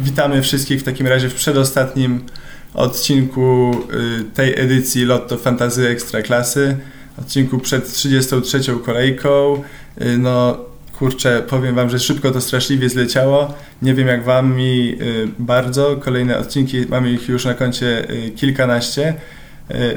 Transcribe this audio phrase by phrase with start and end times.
[0.00, 2.20] Witamy wszystkich w takim razie w przedostatnim
[2.74, 3.76] odcinku
[4.20, 6.76] y, tej edycji Lotto Fantazy Ekstraklasy.
[7.18, 9.62] Odcinku przed 33 kolejką.
[10.02, 10.58] Y, no
[10.98, 13.54] kurczę, powiem wam, że szybko to straszliwie zleciało.
[13.82, 15.96] Nie wiem jak wam, mi y, bardzo.
[15.96, 19.14] Kolejne odcinki, mamy ich już na koncie kilkanaście.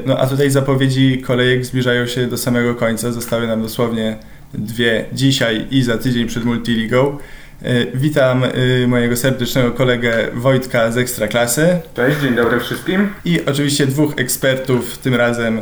[0.06, 3.12] No a tutaj zapowiedzi kolejek zbliżają się do samego końca.
[3.12, 4.16] Zostały nam dosłownie
[4.54, 7.18] dwie dzisiaj i za tydzień przed Multiligą.
[7.64, 11.78] E, witam e, mojego serdecznego kolegę Wojtka z Ekstraklasy.
[11.96, 13.08] Cześć, dzień dobry wszystkim.
[13.24, 15.60] I oczywiście dwóch ekspertów, tym razem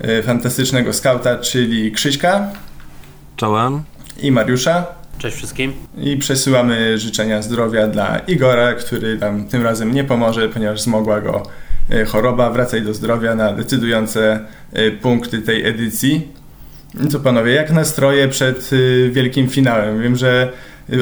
[0.00, 2.52] e, fantastycznego skauta, czyli Krzyśka.
[3.36, 3.82] Czołem.
[4.22, 4.86] I Mariusza.
[5.18, 5.72] Cześć wszystkim.
[5.98, 11.42] I przesyłamy życzenia zdrowia dla Igora, który tam tym razem nie pomoże, ponieważ zmogła go
[12.06, 12.50] choroba.
[12.50, 14.40] Wracaj do zdrowia na decydujące
[15.02, 16.28] punkty tej edycji.
[17.10, 18.70] Co panowie, jak nastroje przed
[19.10, 20.02] wielkim finałem?
[20.02, 20.52] Wiem, że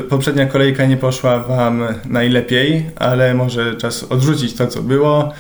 [0.09, 5.33] Poprzednia kolejka nie poszła Wam najlepiej, ale może czas odrzucić to, co było.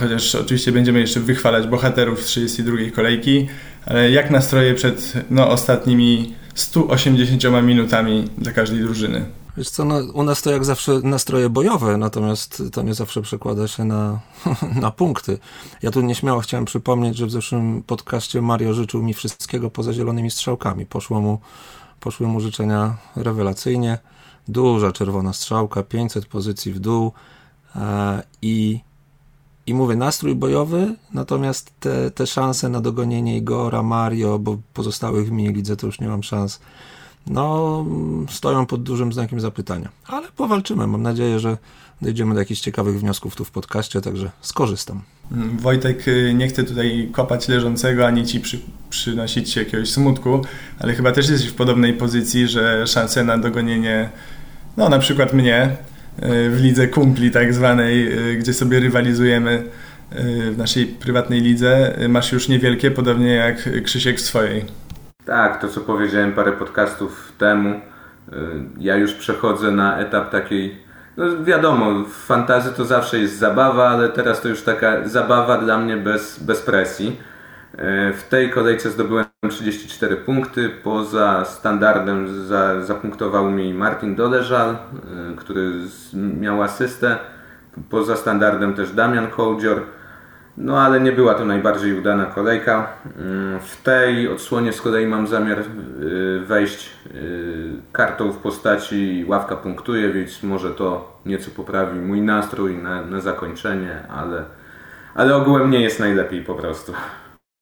[0.00, 3.48] Chociaż oczywiście będziemy jeszcze wychwalać bohaterów z 32 kolejki.
[3.86, 9.24] Ale jak nastroje przed no, ostatnimi 180 minutami dla każdej drużyny?
[9.56, 13.68] Wiesz co, no, u nas to jak zawsze nastroje bojowe, natomiast to nie zawsze przekłada
[13.68, 14.20] się na,
[14.80, 15.38] na punkty.
[15.82, 20.30] Ja tu nieśmiało chciałem przypomnieć, że w zeszłym podcaście Mario życzył mi wszystkiego poza zielonymi
[20.30, 20.86] strzałkami.
[20.86, 21.38] Poszło mu
[22.00, 23.98] Poszły mu życzenia rewelacyjnie.
[24.48, 27.12] Duża czerwona strzałka, 500 pozycji w dół
[27.76, 28.80] e, i,
[29.66, 35.30] i mówię, nastrój bojowy, natomiast te, te szanse na dogonienie Igora, Mario, bo pozostałych w
[35.30, 36.60] mini lidze to już nie mam szans,
[37.26, 37.84] no
[38.28, 39.88] stoją pod dużym znakiem zapytania.
[40.06, 40.86] Ale powalczymy.
[40.86, 41.58] Mam nadzieję, że
[42.02, 45.02] dojdziemy do jakichś ciekawych wniosków tu w podcaście, także skorzystam.
[45.30, 48.58] Wojtek y, nie chce tutaj kopać leżącego, ani ci przy,
[48.90, 50.44] przynosić jakiegoś smutku,
[50.80, 54.08] ale chyba też jesteś w podobnej pozycji, że szanse na dogonienie,
[54.76, 55.76] no na przykład mnie,
[56.18, 59.62] y, w lidze kumpli tak zwanej, y, gdzie sobie rywalizujemy
[60.52, 64.64] w naszej prywatnej lidze, masz już niewielkie, podobnie jak Krzysiek w swojej.
[65.24, 67.80] Tak, to co powiedziałem parę podcastów temu,
[68.78, 70.87] ja już przechodzę na etap takiej
[71.18, 75.96] no wiadomo, fantazy to zawsze jest zabawa, ale teraz to już taka zabawa dla mnie
[75.96, 77.20] bez, bez presji.
[77.78, 80.70] E, w tej kolejce zdobyłem 34 punkty.
[80.84, 84.76] Poza standardem za, zapunktował mi Martin Doleżal, e,
[85.36, 85.72] który
[86.14, 87.16] miał asystę.
[87.90, 89.82] Poza standardem też Damian Kołdzior.
[90.60, 92.92] No ale nie była to najbardziej udana kolejka.
[93.16, 95.64] Mm, w tej odsłonie z kolei mam zamiar y,
[96.46, 103.02] wejść y, kartą w postaci ławka punktuje, więc może to nieco poprawi mój nastrój na,
[103.02, 104.44] na zakończenie, ale,
[105.14, 106.92] ale ogółem nie jest najlepiej po prostu.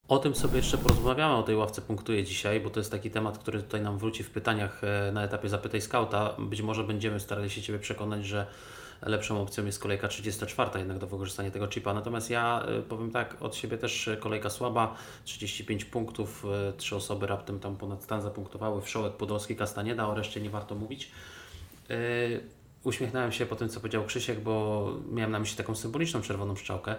[0.08, 3.38] O tym sobie jeszcze porozmawiamy, o tej ławce punktuje dzisiaj, bo to jest taki temat,
[3.38, 6.34] który tutaj nam wróci w pytaniach e, na etapie Zapytaj Skauta.
[6.38, 8.46] Być może będziemy starali się Ciebie przekonać, że
[9.02, 11.94] lepszą opcją jest kolejka 34 jednak do wykorzystania tego chipa.
[11.94, 17.26] Natomiast ja y, powiem tak, od siebie też kolejka słaba, 35 punktów, y, trzy osoby
[17.26, 21.10] raptem tam ponad stan zapunktowały, Wszołek, Podolski, Kastanieda, o reszcie nie warto mówić.
[22.84, 26.94] Uśmiechnąłem się po tym, co powiedział Krzysiek, bo miałem na myśli taką symboliczną czerwoną strzałkę.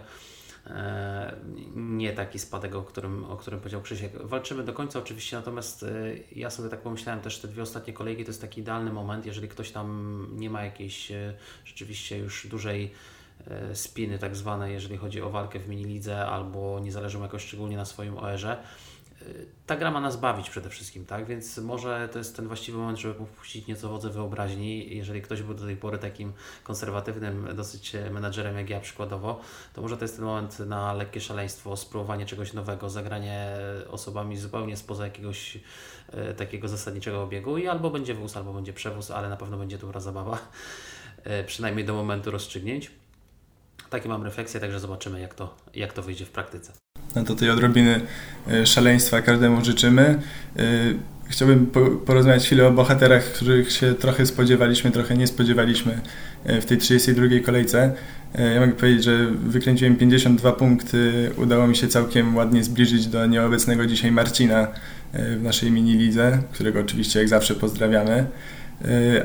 [0.70, 1.36] E,
[1.76, 4.26] nie taki spadek, o którym, o którym powiedział Krzysiek.
[4.26, 5.88] Walczymy do końca oczywiście, natomiast e,
[6.32, 9.48] ja sobie tak pomyślałem też te dwie ostatnie kolejki to jest taki idealny moment, jeżeli
[9.48, 11.34] ktoś tam nie ma jakiejś e,
[11.64, 12.92] rzeczywiście już dużej
[13.74, 17.76] spiny tak zwanej, jeżeli chodzi o walkę w minilidze albo nie zależy mu jakoś szczególnie
[17.76, 18.56] na swoim OR-ze,
[19.66, 21.26] ta gra ma nas bawić przede wszystkim, tak?
[21.26, 24.96] Więc może to jest ten właściwy moment, żeby popuścić nieco wodze wyobraźni.
[24.96, 26.32] Jeżeli ktoś był do tej pory takim
[26.64, 29.40] konserwatywnym dosyć menadżerem jak ja przykładowo,
[29.74, 33.56] to może to jest ten moment na lekkie szaleństwo, spróbowanie czegoś nowego, zagranie
[33.90, 35.58] osobami zupełnie spoza jakiegoś
[36.12, 39.78] e, takiego zasadniczego obiegu i albo będzie wóz, albo będzie przewóz, ale na pewno będzie
[39.78, 40.38] dobra zabawa,
[41.24, 42.90] e, przynajmniej do momentu rozstrzygnięć.
[43.90, 46.72] Takie mam refleksje, także zobaczymy jak to, jak to wyjdzie w praktyce.
[47.16, 48.00] No to tej odrobiny
[48.50, 50.02] e, szaleństwa każdemu życzymy.
[50.56, 50.62] E,
[51.28, 51.66] chciałbym
[52.06, 56.00] porozmawiać chwilę o bohaterach, których się trochę spodziewaliśmy, trochę nie spodziewaliśmy
[56.44, 57.94] e, w tej 32 kolejce.
[58.54, 63.86] Ja mogę powiedzieć, że wykręciłem 52 punkty, udało mi się całkiem ładnie zbliżyć do nieobecnego
[63.86, 64.68] dzisiaj Marcina
[65.12, 68.26] w naszej mini lidze, którego oczywiście jak zawsze pozdrawiamy.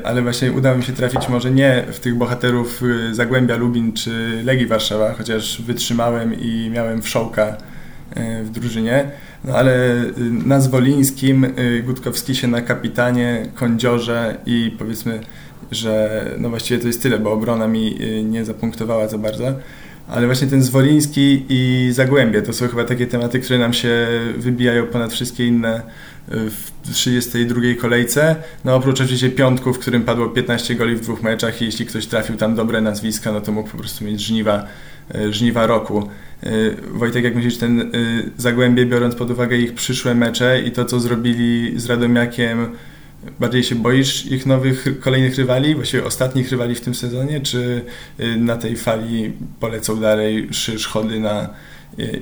[0.04, 4.66] Ale właśnie udało mi się trafić może nie w tych bohaterów Zagłębia Lubin czy Legii
[4.66, 7.56] Warszawa, chociaż wytrzymałem i miałem wszołka
[8.14, 9.10] E, w drużynie,
[9.44, 10.04] no ale
[10.44, 11.46] na Zwolińskim
[11.84, 15.20] Gutkowski się na kapitanie, kądziorze i powiedzmy,
[15.70, 19.44] że no właściwie to jest tyle, bo obrona mi nie zapunktowała za bardzo.
[20.08, 24.06] ale właśnie ten Zwoliński i Zagłębie to są chyba takie tematy, które nam się
[24.36, 25.82] wybijają ponad wszystkie inne
[26.28, 28.36] w 32 kolejce.
[28.64, 32.06] No oprócz oczywiście piątku, w którym padło 15 goli w dwóch meczach i jeśli ktoś
[32.06, 34.66] trafił tam dobre nazwiska, no to mógł po prostu mieć żniwa,
[35.14, 36.08] e, żniwa roku.
[36.42, 36.50] E,
[36.92, 37.86] Wojtek, jak myślisz, ten e,
[38.36, 42.66] Zagłębie, biorąc pod uwagę ich przyszłe mecze i to, co zrobili z Radomiakiem,
[43.40, 47.84] bardziej się boisz ich nowych, kolejnych rywali, właściwie ostatnich rywali w tym sezonie, czy
[48.36, 51.48] na tej fali polecą dalej szysz chody na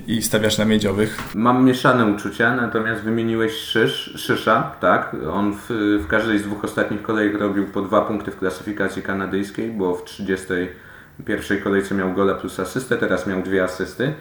[0.06, 1.18] i stawiasz na miedziowych?
[1.34, 5.16] Mam mieszane uczucia, natomiast wymieniłeś Szysz, Szysza, tak?
[5.32, 5.70] On w,
[6.04, 10.04] w każdej z dwóch ostatnich kolejek robił po dwa punkty w klasyfikacji kanadyjskiej, bo w
[10.04, 14.14] 31 kolejce miał gola plus asystę, teraz miał dwie asysty.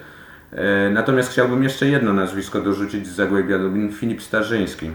[0.52, 4.92] E, natomiast chciałbym jeszcze jedno nazwisko dorzucić z Zagłębia Lubin, Filip Starzyński.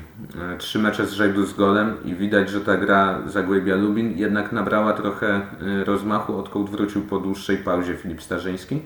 [0.55, 4.53] E, trzy mecze z rzędu z golem i widać, że ta gra Zagłębia Lubin jednak
[4.53, 5.41] nabrała trochę e,
[5.85, 8.83] rozmachu, odkąd wrócił po dłuższej pauzie Filip Starzyński.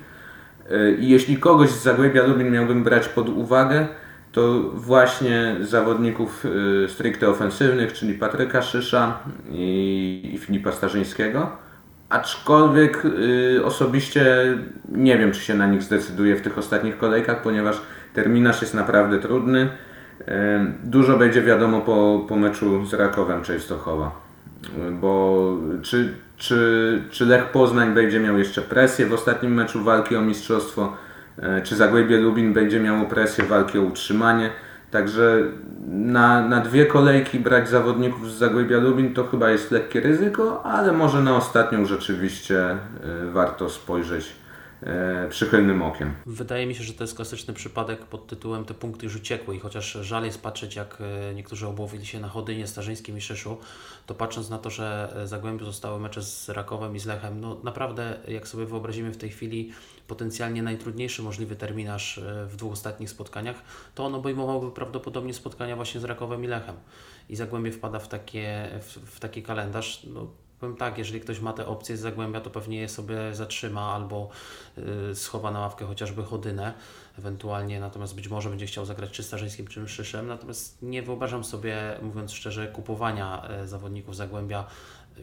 [0.98, 3.86] I jeśli kogoś z Zagłębia Lubin miałbym brać pod uwagę,
[4.32, 6.44] to właśnie zawodników
[6.84, 9.18] y, stricte ofensywnych, czyli Patryka Szysza
[9.50, 11.50] i, Filipa Starzyńskiego.
[12.08, 14.24] Aczkolwiek y, osobiście
[14.88, 17.82] nie wiem, czy się na nich zdecyduję w tych ostatnich kolejkach, ponieważ
[18.14, 19.68] terminarz jest naprawdę trudny.
[20.20, 20.24] Y,
[20.84, 24.30] dużo będzie wiadomo po, po meczu z Rakowem Częstochowa.
[25.00, 30.20] Bo czy czy, czy Lech Poznań będzie miał jeszcze presję w ostatnim meczu walki o
[30.20, 30.96] mistrzostwo?
[31.38, 34.50] E, czy Zagłębie Lubin będzie miało presję walki o utrzymanie?
[34.90, 35.42] Także
[35.88, 40.92] na, na dwie kolejki brać zawodników z Zagłębia Lubin to chyba jest lekkie ryzyko, ale
[40.92, 42.78] może na ostatnią rzeczywiście e,
[43.30, 44.39] warto spojrzeć
[45.28, 46.14] przychylnym okiem.
[46.26, 49.60] Wydaje mi się, że to jest klasyczny przypadek pod tytułem te punkty już uciekły i
[49.60, 53.58] chociaż żal jest patrzeć jak e, niektórzy obłowili się na Chodynie, Starzyńskim i Szyszu,
[54.06, 57.60] to patrząc na to, że e, Zagłębiu zostały mecze z Rakowem i z Lechem, no
[57.64, 59.72] naprawdę jak sobie wyobrazimy w tej chwili
[60.06, 63.62] potencjalnie najtrudniejszy możliwy terminarz w dwóch ostatnich spotkaniach,
[63.94, 66.76] to on obejmowałby prawdopodobnie spotkania właśnie z Rakowem i Lechem.
[67.28, 70.06] I Zagłębie wpada w, takie, w, w taki kalendarz.
[70.14, 70.26] No,
[70.60, 74.28] powiem tak, jeżeli ktoś ma te opcje z Zagłębia, to pewnie je sobie zatrzyma albo
[75.10, 76.74] y, schowa na ławkę chociażby Chodynę
[77.18, 81.76] ewentualnie, natomiast być może będzie chciał zagrać czy Starzyńskim, czy Szyszem, natomiast nie wyobrażam sobie,
[82.02, 84.64] mówiąc szczerze, kupowania y, zawodników Zagłębia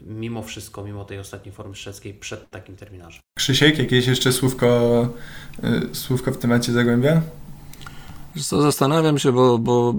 [0.05, 3.21] mimo wszystko, mimo tej ostatniej formy szczeckiej przed takim terminarzem.
[3.37, 5.09] Krzysiek, jakieś jeszcze słówko,
[5.91, 7.21] y, słówko w temacie Zagłębia?
[8.45, 9.93] Co, zastanawiam się, bo, bo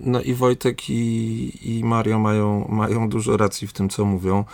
[0.00, 4.44] no i Wojtek i, i Mario mają, mają dużo racji w tym, co mówią.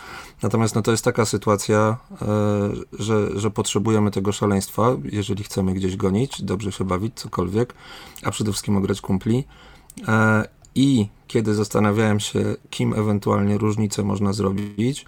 [0.43, 2.25] Natomiast no to jest taka sytuacja, e,
[2.99, 7.73] że, że potrzebujemy tego szaleństwa, jeżeli chcemy gdzieś gonić, dobrze się bawić, cokolwiek,
[8.23, 9.43] a przede wszystkim ograć kumpli.
[10.07, 15.05] E, I kiedy zastanawiałem się, kim ewentualnie różnicę można zrobić,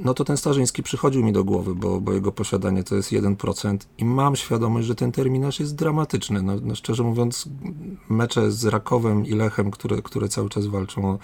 [0.00, 3.78] no to ten Starzyński przychodził mi do głowy, bo, bo jego posiadanie to jest 1%
[3.98, 6.42] i mam świadomość, że ten terminarz jest dramatyczny.
[6.42, 7.48] No, no szczerze mówiąc,
[8.08, 11.18] mecze z Rakowem i Lechem, które, które cały czas walczą o,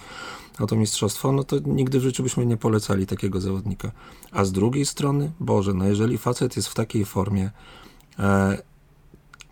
[0.59, 3.91] o to mistrzostwo, no to nigdy w życiu byśmy nie polecali takiego zawodnika.
[4.31, 7.51] A z drugiej strony, Boże, no jeżeli facet jest w takiej formie,
[8.19, 8.57] e,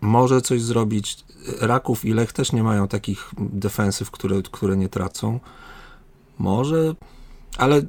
[0.00, 1.24] może coś zrobić.
[1.60, 5.40] Raków i Lech też nie mają takich defensyw, które, które nie tracą.
[6.38, 6.94] Może,
[7.58, 7.82] ale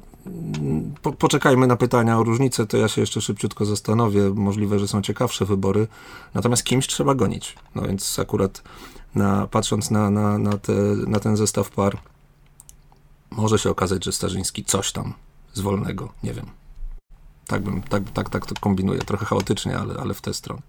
[1.02, 4.30] po, poczekajmy na pytania o różnicę, to ja się jeszcze szybciutko zastanowię.
[4.34, 5.88] Możliwe, że są ciekawsze wybory.
[6.34, 7.56] Natomiast kimś trzeba gonić.
[7.74, 8.62] No więc akurat
[9.14, 10.72] na, patrząc na, na, na, te,
[11.06, 11.98] na ten zestaw par,
[13.30, 15.14] może się okazać, że Starzyński coś tam
[15.52, 16.46] z wolnego, nie wiem.
[17.46, 19.00] Tak bym, tak, tak, tak to kombinuję.
[19.00, 20.62] Trochę chaotycznie, ale, ale w tę stronę.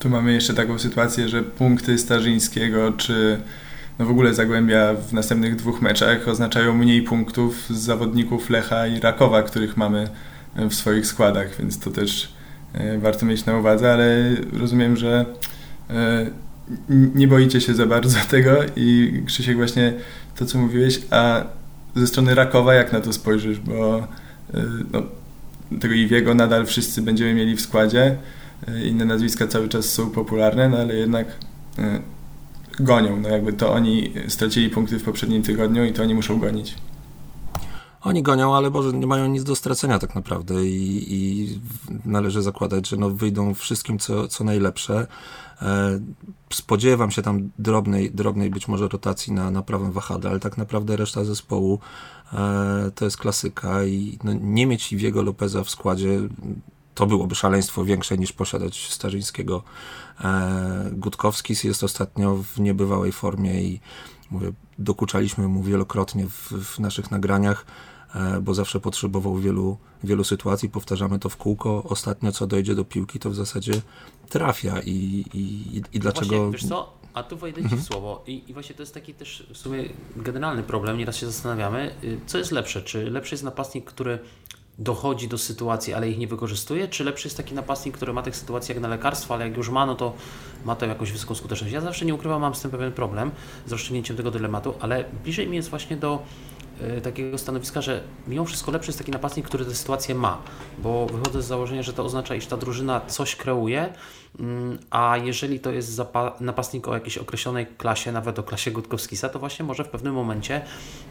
[0.00, 3.42] Tu mamy jeszcze taką sytuację, że punkty Starzyńskiego czy
[4.00, 9.00] no w ogóle Zagłębia w następnych dwóch meczach oznaczają mniej punktów z zawodników Lecha i
[9.00, 10.08] Rakowa, których mamy
[10.56, 12.32] w swoich składach, więc to też
[12.72, 15.26] e, warto mieć na uwadze, ale rozumiem, że
[15.90, 16.26] e,
[17.14, 19.92] nie boicie się za bardzo tego i Krzysiek właśnie
[20.36, 21.44] to, co mówiłeś, a
[21.94, 24.06] ze strony Rakowa jak na to spojrzysz, bo e,
[24.92, 25.02] no,
[25.80, 28.16] tego Iwiego nadal wszyscy będziemy mieli w składzie,
[28.84, 31.26] inne nazwiska cały czas są popularne, no ale jednak
[32.80, 33.20] gonią.
[33.20, 36.74] No jakby to oni stracili punkty w poprzednim tygodniu i to oni muszą gonić.
[38.02, 41.48] Oni gonią, ale Boże, nie mają nic do stracenia tak naprawdę i, i
[42.04, 45.06] należy zakładać, że no wyjdą wszystkim co, co najlepsze.
[45.62, 46.00] E,
[46.52, 50.96] spodziewam się tam drobnej, drobnej być może rotacji na, na prawym wahadle, ale tak naprawdę
[50.96, 51.78] reszta zespołu
[52.32, 56.20] e, to jest klasyka i no, nie mieć Iwiego Lopeza w składzie
[56.94, 59.62] to byłoby szaleństwo większe niż posiadać Starzyńskiego.
[60.24, 63.80] E, Gutkowski jest ostatnio w niebywałej formie i
[64.30, 67.66] mówię, dokuczaliśmy mu wielokrotnie w, w naszych nagraniach.
[68.14, 70.68] e, bo zawsze potrzebował wielu, wielu sytuacji.
[70.68, 71.82] Powtarzamy to w kółko.
[71.82, 73.72] Ostatnio, co dojdzie do piłki, to w zasadzie
[74.28, 74.80] trafia.
[74.80, 76.36] I, i, i dlaczego.
[76.36, 77.00] Właśnie, wiesz co?
[77.14, 79.84] A tu wejdę Ci w słowo I, i właśnie to jest taki też w sumie
[80.16, 84.18] generalny problem, nieraz się zastanawiamy, y, co jest lepsze, czy lepszy jest napastnik, który
[84.80, 88.36] dochodzi do sytuacji, ale ich nie wykorzystuje, czy lepszy jest taki napastnik, który ma tych
[88.36, 90.12] sytuacji jak na lekarstwo, ale jak już ma, no to
[90.64, 91.74] ma tam jakąś wysoką skuteczność.
[91.74, 93.30] Ja zawsze nie ukrywam, mam z tym pewien problem,
[93.66, 96.22] z rozstrzygnięciem tego dylematu, ale bliżej mi jest właśnie do
[97.02, 100.42] takiego stanowiska, że mimo wszystko lepszy jest taki napastnik, który tę sytuację ma,
[100.78, 103.92] bo wychodzę z założenia, że to oznacza, iż ta drużyna coś kreuje,
[104.38, 106.02] mm, a jeżeli to jest
[106.40, 110.60] napastnik o jakiejś określonej klasie, nawet o klasie Gutkowskisa, to właśnie może w pewnym momencie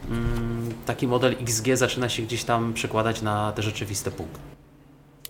[0.08, 4.40] mm, taki model XG zaczyna się gdzieś tam przekładać na te rzeczywiste punkty.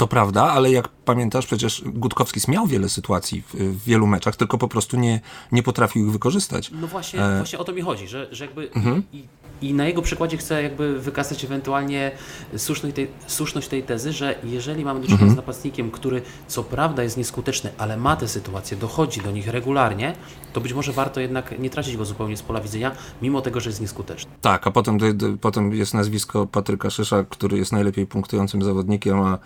[0.00, 4.58] To prawda, ale jak pamiętasz, przecież Gutkowski miał wiele sytuacji w, w, wielu meczach, tylko
[4.58, 5.20] po prostu nie,
[5.52, 6.70] nie potrafił ich wykorzystać.
[6.70, 7.36] No właśnie, e...
[7.36, 9.02] właśnie o to mi chodzi, że, że jakby mhm.
[9.12, 9.24] i,
[9.62, 12.10] i, na jego przykładzie chcę jakby wykazać ewentualnie
[12.56, 15.34] słuszność tej, słuszność tej tezy, że jeżeli mamy do czynienia mhm.
[15.34, 20.14] z napastnikiem, który co prawda jest nieskuteczny, ale ma te sytuacje, dochodzi do nich regularnie,
[20.52, 23.70] to być może warto jednak nie tracić go zupełnie z pola widzenia, mimo tego, że
[23.70, 24.30] jest nieskuteczny.
[24.40, 24.98] Tak, a potem,
[25.40, 29.38] potem jest nazwisko Patryka Szysza, który jest najlepiej punktującym zawodnikiem, a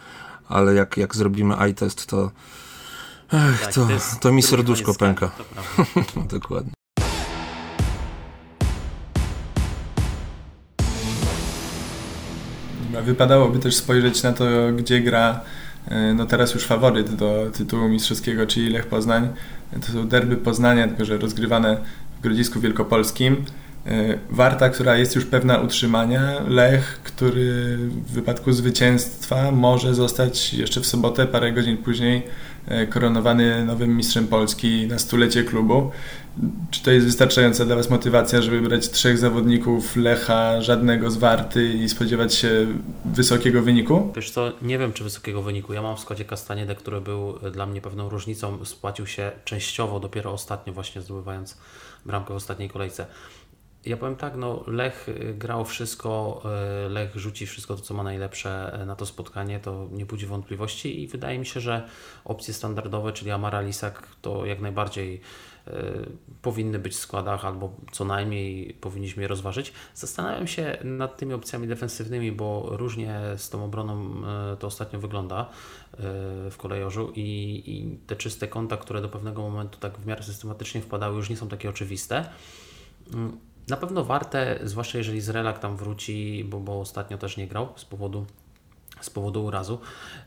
[0.49, 2.31] ale jak, jak zrobimy eye-test, to,
[3.33, 5.31] ech, tak, to, to, to mi serduszko pęka.
[6.35, 6.84] Dokładnie.
[13.03, 14.45] Wypadałoby też spojrzeć na to,
[14.77, 15.41] gdzie gra
[15.89, 19.29] e, no teraz już faworyt do tytułu mistrzowskiego, czyli Lech Poznań.
[19.87, 21.77] To są derby Poznania, tylko że rozgrywane
[22.19, 23.45] w Grodzisku Wielkopolskim.
[23.87, 30.81] E, Warta, która jest już pewna utrzymania, Lech, który w wypadku zwycięstwa może zostać jeszcze
[30.81, 32.23] w sobotę, parę godzin później,
[32.91, 35.91] koronowany nowym mistrzem Polski na stulecie klubu.
[36.71, 41.69] Czy to jest wystarczająca dla Was motywacja, żeby brać trzech zawodników Lecha, żadnego z Warty
[41.69, 42.67] i spodziewać się
[43.05, 44.13] wysokiego wyniku?
[44.17, 45.73] Wiesz co, nie wiem czy wysokiego wyniku.
[45.73, 50.33] Ja mam w składzie Kastaniedę, który był dla mnie pewną różnicą, spłacił się częściowo dopiero
[50.33, 51.59] ostatnio właśnie zdobywając
[52.07, 53.07] bramkę w ostatniej kolejce.
[53.87, 56.43] Ja powiem tak, no Lech y, grał wszystko,
[56.87, 60.27] y, Lech rzuci wszystko to, co ma najlepsze y, na to spotkanie, to nie budzi
[60.27, 61.89] wątpliwości i wydaje mi się, że
[62.25, 65.21] opcje standardowe, czyli Amara Lisak, to jak najbardziej
[66.43, 69.73] powinny być w składach, albo co najmniej powinniśmy je rozważyć.
[69.95, 74.23] Zastanawiam się nad tymi opcjami defensywnymi, bo różnie z tą obroną
[74.59, 75.51] to ostatnio wygląda
[76.51, 80.81] w kolejorzu i, i te czyste konta, które do pewnego momentu tak w miarę systematycznie
[80.81, 82.25] wpadały, już nie są takie oczywiste.
[83.69, 87.85] Na pewno warte, zwłaszcza jeżeli Zrelak tam wróci, bo, bo ostatnio też nie grał z
[87.85, 88.27] powodu,
[89.01, 89.79] z powodu urazu,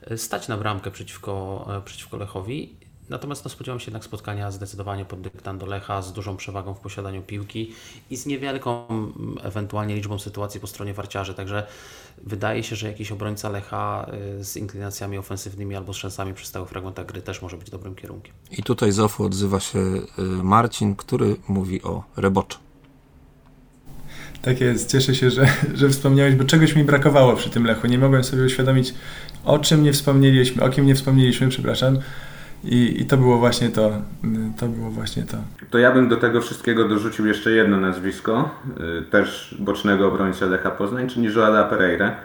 [0.02, 2.76] e, stać na bramkę przeciwko, e, przeciwko Lechowi.
[3.08, 7.22] Natomiast no, spodziewam się jednak spotkania zdecydowanie pod dyktando Lecha z dużą przewagą w posiadaniu
[7.22, 7.72] piłki
[8.10, 8.86] i z niewielką
[9.42, 11.34] ewentualnie liczbą sytuacji po stronie warciarzy.
[11.34, 11.66] Także
[12.24, 14.06] wydaje się, że jakiś obrońca Lecha
[14.38, 17.94] e, z inklinacjami ofensywnymi albo z szansami przy stałych fragmentach gry też może być dobrym
[17.94, 18.34] kierunkiem.
[18.50, 19.78] I tutaj z odzywa się
[20.42, 22.67] Marcin, który mówi o Reboczu.
[24.42, 27.86] Tak jest, cieszę się, że, że wspomniałeś, bo czegoś mi brakowało przy tym Lechu.
[27.86, 28.94] Nie mogłem sobie uświadomić,
[29.44, 31.98] o czym nie wspomnieliśmy, o kim nie wspomnieliśmy, przepraszam.
[32.64, 33.92] I, I to było właśnie to.
[34.58, 35.36] To było właśnie to.
[35.70, 38.50] To ja bym do tego wszystkiego dorzucił jeszcze jedno nazwisko,
[39.00, 42.16] y, też bocznego obrońcę Lecha Poznań, czyli Joala Pereira,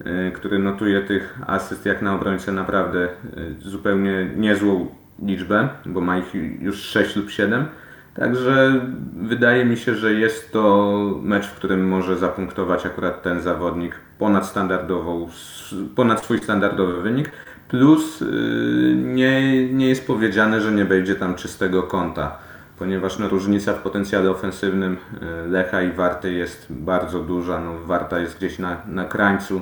[0.00, 4.86] y, który notuje tych asyst jak na obrońcę naprawdę y, zupełnie niezłą
[5.22, 7.66] liczbę, bo ma ich już 6 lub 7
[8.14, 8.80] Także
[9.22, 14.46] wydaje mi się, że jest to mecz, w którym może zapunktować akurat ten zawodnik ponad
[14.46, 15.28] standardową,
[15.96, 17.30] ponad swój standardowy wynik.
[17.68, 18.26] Plus y,
[18.96, 22.38] nie, nie jest powiedziane, że nie będzie tam czystego kąta,
[22.78, 24.96] ponieważ no, różnica w potencjale ofensywnym
[25.46, 27.60] y, Lecha i Warty jest bardzo duża.
[27.60, 29.60] No, Warta jest gdzieś na, na krańcu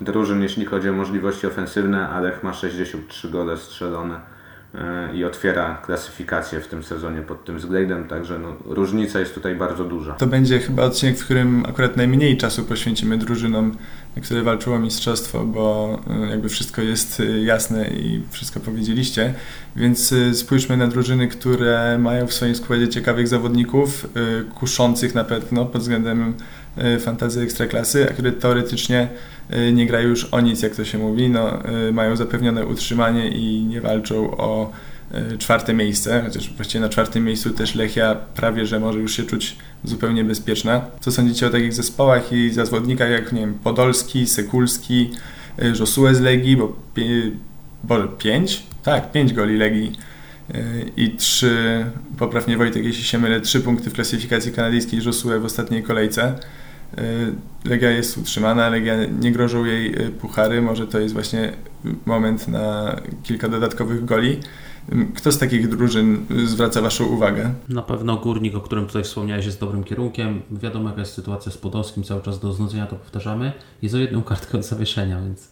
[0.00, 4.37] drużyn, jeśli chodzi o możliwości ofensywne, a Lech ma 63 gole strzelone
[5.14, 9.84] i otwiera klasyfikację w tym sezonie pod tym względem, także no, różnica jest tutaj bardzo
[9.84, 10.12] duża.
[10.12, 13.76] To będzie chyba odcinek, w którym akurat najmniej czasu poświęcimy drużynom,
[14.22, 19.34] które walczyło o mistrzostwo, bo e, jakby wszystko jest e, jasne i wszystko powiedzieliście,
[19.76, 24.06] więc spójrzmy na drużyny, które mają w swoim składzie ciekawych zawodników,
[24.54, 26.34] kuszących na pewno pod względem
[27.00, 29.08] fantazji ekstraklasy, a które teoretycznie
[29.54, 33.28] Y, nie grają już o nic, jak to się mówi, no, y, mają zapewnione utrzymanie
[33.28, 34.72] i nie walczą o
[35.38, 39.56] czwarte miejsce, chociaż właściwie na czwartym miejscu też Lechia prawie, że może już się czuć
[39.84, 40.84] zupełnie bezpieczna.
[41.00, 45.10] Co sądzicie o takich zespołach i zawodnikach jak, nie wiem, Podolski, Sekulski,
[45.80, 46.76] Josue z Legii, bo,
[47.84, 48.62] bo pięć?
[48.82, 49.92] Tak, pięć goli Legii
[50.96, 51.84] i trzy,
[52.18, 56.34] poprawnie Wojtek, jeśli się mylę, trzy punkty w klasyfikacji kanadyjskiej Josue w ostatniej kolejce.
[57.64, 61.52] Legia jest utrzymana, Legia nie grożą jej puchary, może to jest właśnie
[62.06, 64.40] moment na kilka dodatkowych goli.
[65.14, 67.54] Kto z takich drużyn zwraca Waszą uwagę?
[67.68, 70.42] Na pewno Górnik, o którym tutaj wspomniałeś, jest dobrym kierunkiem.
[70.50, 73.52] Wiadomo, jaka jest sytuacja z Podolskim, cały czas do znudzenia to powtarzamy.
[73.82, 75.50] Jest o jedną kartkę od zawieszenia, więc,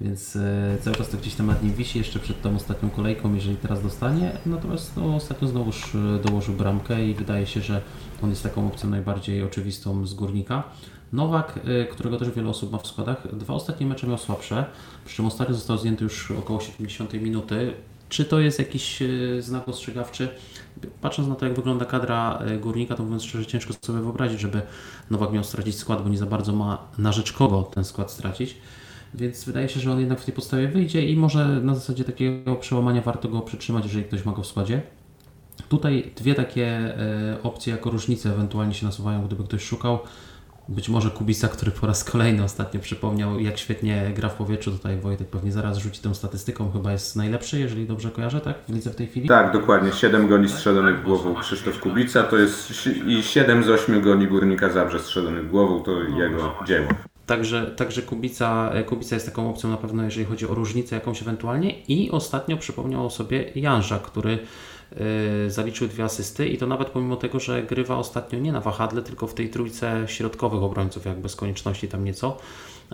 [0.00, 0.38] więc
[0.80, 3.82] cały czas to gdzieś tam nad nim wisi, jeszcze przed tą ostatnią kolejką, jeżeli teraz
[3.82, 4.32] dostanie.
[4.46, 7.80] Natomiast no, ostatnio znowuż dołożył bramkę i wydaje się, że
[8.22, 10.62] on jest taką opcją najbardziej oczywistą z Górnika.
[11.12, 14.64] Nowak, e, którego też wiele osób ma w składach, dwa ostatnie mecze miał słabsze,
[15.04, 17.72] przy czym ostatnio został zdjęty już około 70 minuty.
[18.08, 19.06] Czy to jest jakiś e,
[19.42, 20.28] znak ostrzegawczy?
[21.00, 24.62] Patrząc na to, jak wygląda kadra e, górnika, to mówiąc szczerze, ciężko sobie wyobrazić, żeby
[25.10, 28.56] Nowak miał stracić skład, bo nie za bardzo ma na rzecz kogo ten skład stracić.
[29.14, 32.56] Więc wydaje się, że on jednak w tej podstawie wyjdzie i może na zasadzie takiego
[32.56, 34.82] przełamania warto go przytrzymać, jeżeli ktoś ma go w składzie.
[35.68, 39.98] Tutaj dwie takie e, opcje jako różnice ewentualnie się nasuwają, gdyby ktoś szukał
[40.68, 44.70] być może Kubica, który po raz kolejny ostatnio przypomniał, jak świetnie gra w powietrzu.
[44.70, 48.56] Tutaj Wojtek pewnie zaraz rzuci tą statystyką, chyba jest najlepszy, jeżeli dobrze kojarzę, tak?
[48.68, 49.28] W lidze w tej chwili?
[49.28, 49.92] Tak, dokładnie.
[49.92, 52.72] 7 goli strzelonych głową Krzysztof Kubica, to jest
[53.06, 56.88] i 7 z 8 goli Górnika Zabrze strzelonych głową, to jego dzieło.
[57.26, 61.80] Także, także Kubica, Kubica jest taką opcją na pewno, jeżeli chodzi o różnicę jakąś ewentualnie.
[61.88, 64.38] I ostatnio przypomniał o sobie Janża, który
[65.48, 69.26] zaliczył dwie asysty i to nawet pomimo tego, że grywa ostatnio nie na wahadle, tylko
[69.26, 72.36] w tej trójce środkowych obrońców, jak bez konieczności tam nieco.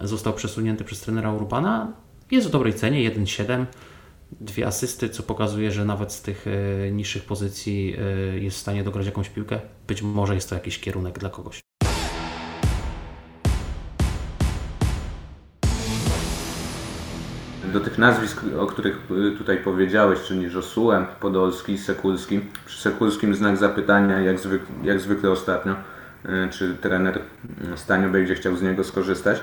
[0.02, 1.92] Został przesunięty przez trenera Urbana.
[2.30, 3.64] Jest w dobrej cenie, 1,7
[4.40, 7.96] dwie asysty, co pokazuje, że nawet z tych y, niższych pozycji
[8.34, 9.60] y, jest w stanie dograć jakąś piłkę.
[9.86, 11.63] Być może jest to jakiś kierunek dla kogoś.
[17.74, 18.98] Do tych nazwisk, o których
[19.34, 22.40] y, tutaj powiedziałeś, czyli Josułem, Podolski, Sekulski.
[22.66, 27.18] Przy Sekulskim znak zapytania, jak, zwyk, jak zwykle ostatnio, y, czy trener
[27.76, 29.42] Stanio będzie chciał z niego skorzystać.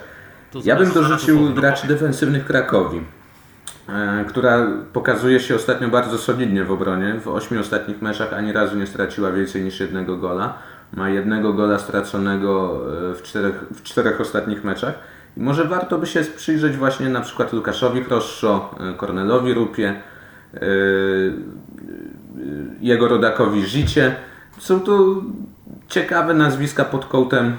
[0.63, 7.19] Ja bym dorzucił graczy defensywnych Krakowi, y, która pokazuje się ostatnio bardzo solidnie w obronie.
[7.19, 10.57] W ośmiu ostatnich meczach ani razu nie straciła więcej niż jednego gola.
[10.93, 12.81] Ma jednego gola straconego
[13.15, 14.93] w czterech, w czterech ostatnich meczach
[15.37, 19.89] może warto by się przyjrzeć właśnie na przykład Lukaszowi Proszczo, y, Kornelowi Rupie,
[20.53, 21.33] y, y,
[22.81, 24.15] jego rodakowi Życie.
[24.57, 25.15] Są to
[25.87, 27.57] ciekawe nazwiska pod kątem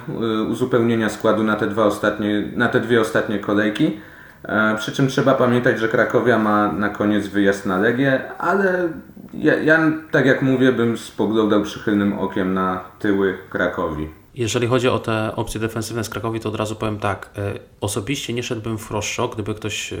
[0.49, 3.99] uzupełnienia składu na te, dwa ostatnie, na te dwie ostatnie kolejki.
[4.43, 8.89] E, przy czym trzeba pamiętać, że Krakowia ma na koniec wyjazd na Legię, ale
[9.33, 14.22] ja, ja tak jak mówię, bym spoglądał przychylnym okiem na tyły Krakowi.
[14.35, 17.29] Jeżeli chodzi o te opcje defensywne z Krakowi, to od razu powiem tak.
[17.37, 19.97] E, osobiście nie szedłbym w rozszok, gdyby ktoś e,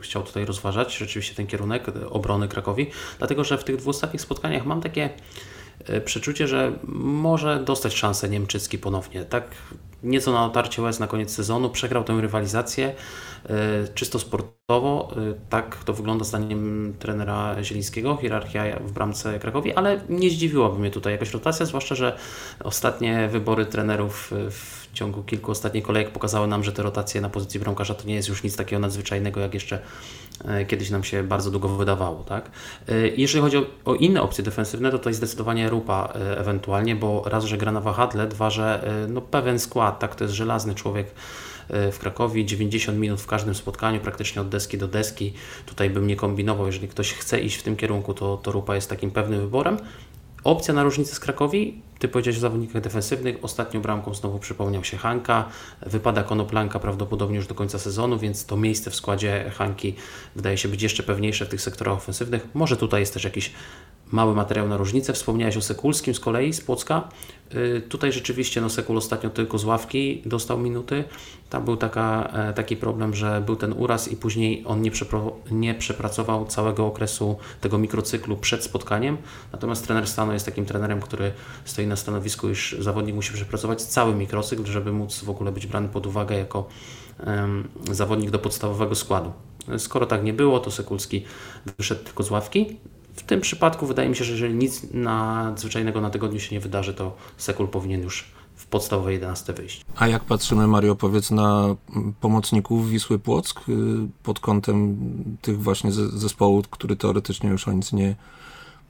[0.00, 4.66] chciał tutaj rozważać rzeczywiście ten kierunek obrony Krakowi, dlatego że w tych dwóch ostatnich spotkaniach
[4.66, 5.10] mam takie
[5.86, 9.24] e, przeczucie, że może dostać szansę Niemczycki ponownie.
[9.24, 9.44] Tak
[10.02, 12.94] nieco na otarcie łez na koniec sezonu, przegrał tę rywalizację
[13.94, 14.63] czysto sportowo.
[15.48, 21.12] Tak to wygląda zdaniem trenera Zielińskiego, hierarchia w bramce Krakowi, ale nie zdziwiłoby mnie tutaj
[21.12, 22.16] jakaś rotacja, zwłaszcza, że
[22.62, 27.60] ostatnie wybory trenerów w ciągu kilku ostatnich kolejek pokazały nam, że te rotacje na pozycji
[27.60, 29.78] bramkarza to nie jest już nic takiego nadzwyczajnego, jak jeszcze
[30.68, 32.22] kiedyś nam się bardzo długo wydawało.
[32.22, 32.50] Tak?
[33.16, 37.72] Jeżeli chodzi o, inne opcje defensywne, to tutaj zdecydowanie Rupa ewentualnie, bo raz, że gra
[37.72, 41.06] na wahadle, dwa, że no, pewien skład, tak, to jest żelazny człowiek,
[41.68, 45.32] w Krakowie, 90 minut w każdym spotkaniu, praktycznie od deski do deski.
[45.66, 48.90] Tutaj bym nie kombinował, jeżeli ktoś chce iść w tym kierunku, to, to Rupa jest
[48.90, 49.76] takim pewnym wyborem.
[50.44, 54.96] Opcja na różnicę z Krakowi, ty powiedziałeś o zawodnikach defensywnych, ostatnią bramką znowu przypomniał się
[54.96, 55.48] Hanka,
[55.86, 59.94] wypada Konoplanka prawdopodobnie już do końca sezonu, więc to miejsce w składzie Hanki
[60.36, 62.48] wydaje się być jeszcze pewniejsze w tych sektorach ofensywnych.
[62.54, 63.52] Może tutaj jest też jakiś
[64.14, 65.12] mały materiał na różnicę.
[65.12, 67.08] Wspomniałeś o Sekulskim z kolei z Płocka.
[67.54, 71.04] Y, tutaj rzeczywiście no Sekul ostatnio tylko z ławki dostał minuty.
[71.50, 74.90] Tam był taka, e, taki problem, że był ten uraz i później on nie,
[75.50, 79.16] nie przepracował całego okresu tego mikrocyklu przed spotkaniem.
[79.52, 81.32] Natomiast trener Stanu jest takim trenerem, który
[81.64, 85.88] stoi na stanowisku, iż zawodnik musi przepracować cały mikrocykl, żeby móc w ogóle być brany
[85.88, 86.68] pod uwagę jako
[87.26, 89.32] um, zawodnik do podstawowego składu.
[89.78, 91.24] Skoro tak nie było, to Sekulski
[91.78, 92.76] wyszedł tylko z ławki.
[93.14, 96.94] W tym przypadku wydaje mi się, że jeżeli nic nadzwyczajnego na tygodniu się nie wydarzy,
[96.94, 98.24] to Sekul powinien już
[98.54, 99.84] w podstawowej 11 wyjść.
[99.96, 101.76] A jak patrzymy, Mario, powiedz na
[102.20, 103.72] pomocników Wisły Płock y,
[104.22, 104.96] pod kątem
[105.42, 108.16] tych właśnie zespołów, który teoretycznie już o nic nie,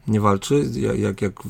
[0.08, 0.64] nie walczy?
[0.96, 1.42] Jak, jak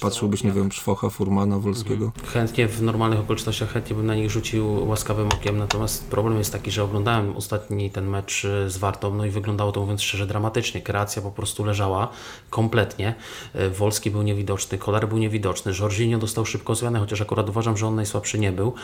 [0.00, 2.04] Patrzyłbyś, nie wiem, Szwocha, Furmana, Wolskiego?
[2.04, 2.26] Mhm.
[2.26, 6.70] Chętnie, w normalnych okolicznościach chętnie bym na nich rzucił łaskawym okiem, natomiast problem jest taki,
[6.70, 10.82] że oglądałem ostatni ten mecz z Wartą, no i wyglądało to mówiąc szczerze dramatycznie.
[10.82, 12.08] Kreacja po prostu leżała
[12.50, 13.14] kompletnie.
[13.54, 17.86] E, Wolski był niewidoczny, Kolar był niewidoczny, Jorginho dostał szybko zmianę, chociaż akurat uważam, że
[17.86, 18.74] on najsłabszy nie był.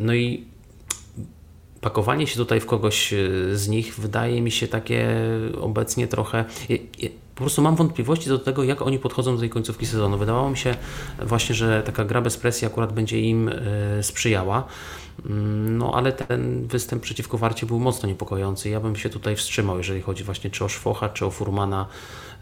[0.00, 0.44] No i
[1.80, 3.16] pakowanie się tutaj w kogoś e,
[3.52, 5.08] z nich wydaje mi się takie
[5.60, 6.44] obecnie trochę.
[7.40, 10.18] Po prostu mam wątpliwości do tego, jak oni podchodzą do tej końcówki sezonu.
[10.18, 10.74] Wydawało mi się
[11.18, 14.64] właśnie, że taka gra bez presji akurat będzie im e, sprzyjała.
[15.26, 18.68] Mm, no ale ten występ przeciwko Warcie był mocno niepokojący.
[18.68, 21.86] Ja bym się tutaj wstrzymał, jeżeli chodzi właśnie czy o Szwocha, czy o Furmana,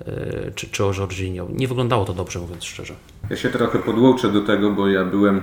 [0.06, 1.46] e, czy, czy o Jorginho.
[1.52, 2.94] Nie wyglądało to dobrze, mówiąc szczerze.
[3.30, 5.40] Ja się trochę podłączę do tego, bo ja byłem e,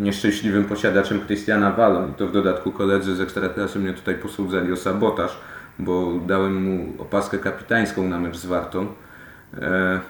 [0.00, 4.76] nieszczęśliwym posiadaczem Christiana Wallon i to w dodatku koledzy z Ekstraklasy mnie tutaj posłudzali o
[4.76, 5.32] sabotaż,
[5.78, 8.86] bo dałem mu opaskę kapitańską na mecz z Wartą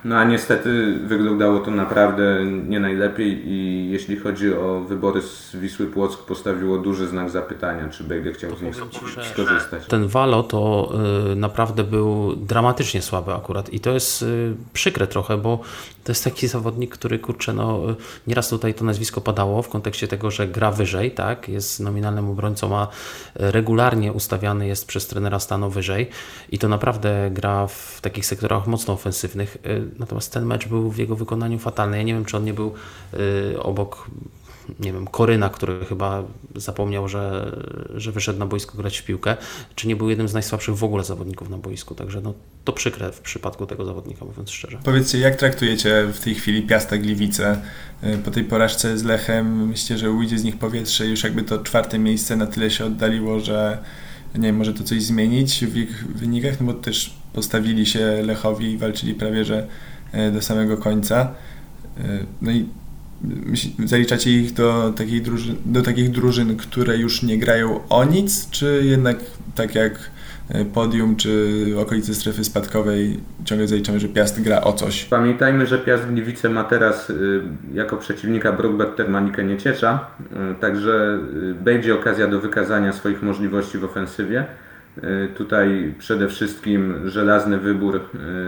[0.04, 5.86] no a niestety wyglądało to naprawdę nie najlepiej i jeśli chodzi o wybory z Wisły
[5.86, 8.76] Płock postawiło duży znak zapytania, czy będzie chciał z nich
[9.32, 9.86] skorzystać.
[9.86, 10.92] Ten Walo to
[11.32, 15.60] y, naprawdę był dramatycznie słaby akurat i to jest y, przykre trochę, bo
[16.04, 17.80] to jest taki zawodnik, który kurczę, no
[18.26, 22.76] nieraz tutaj to nazwisko padało w kontekście tego, że gra wyżej, tak, jest nominalnym obrońcą,
[22.76, 22.88] a
[23.34, 26.10] regularnie ustawiany jest przez trenera stanu wyżej
[26.50, 29.56] i to naprawdę gra w takich sektorach mocno ofensywnych ofensywnych.
[29.66, 31.96] Y, natomiast ten mecz był w jego wykonaniu fatalny.
[31.96, 32.74] Ja nie wiem, czy on nie był
[33.14, 34.10] y, obok
[34.80, 36.22] nie wiem, Koryna, który chyba
[36.54, 37.52] zapomniał, że,
[37.94, 39.36] że wyszedł na boisko grać w piłkę,
[39.74, 41.94] czy nie był jednym z najsłabszych w ogóle zawodników na boisku.
[41.94, 44.78] Także no, to przykre w przypadku tego zawodnika, mówiąc szczerze.
[44.84, 47.62] Powiedzcie, jak traktujecie w tej chwili Piasta Gliwice
[48.04, 49.68] y, po tej porażce z Lechem?
[49.68, 53.40] Myślicie, że ujdzie z nich powietrze już jakby to czwarte miejsce na tyle się oddaliło,
[53.40, 53.78] że
[54.34, 58.72] nie wiem, może to coś zmienić w ich wynikach, no bo też postawili się Lechowi
[58.72, 59.66] i walczyli prawie że
[60.12, 61.34] e, do samego końca.
[61.98, 62.66] E, no i
[63.84, 68.82] zaliczacie ich do, takiej drużyn, do takich drużyn, które już nie grają o nic, czy
[68.84, 69.16] jednak
[69.54, 70.10] tak jak
[70.74, 75.04] podium czy okolice strefy spadkowej ciągle zaliczamy, że Piast gra o coś.
[75.04, 77.12] Pamiętajmy, że Piast Gliwice ma teraz
[77.74, 80.06] jako przeciwnika Brookbet Termanikę Nieciecza,
[80.60, 81.18] także
[81.64, 84.44] będzie okazja do wykazania swoich możliwości w ofensywie.
[85.36, 88.00] Tutaj przede wszystkim żelazny wybór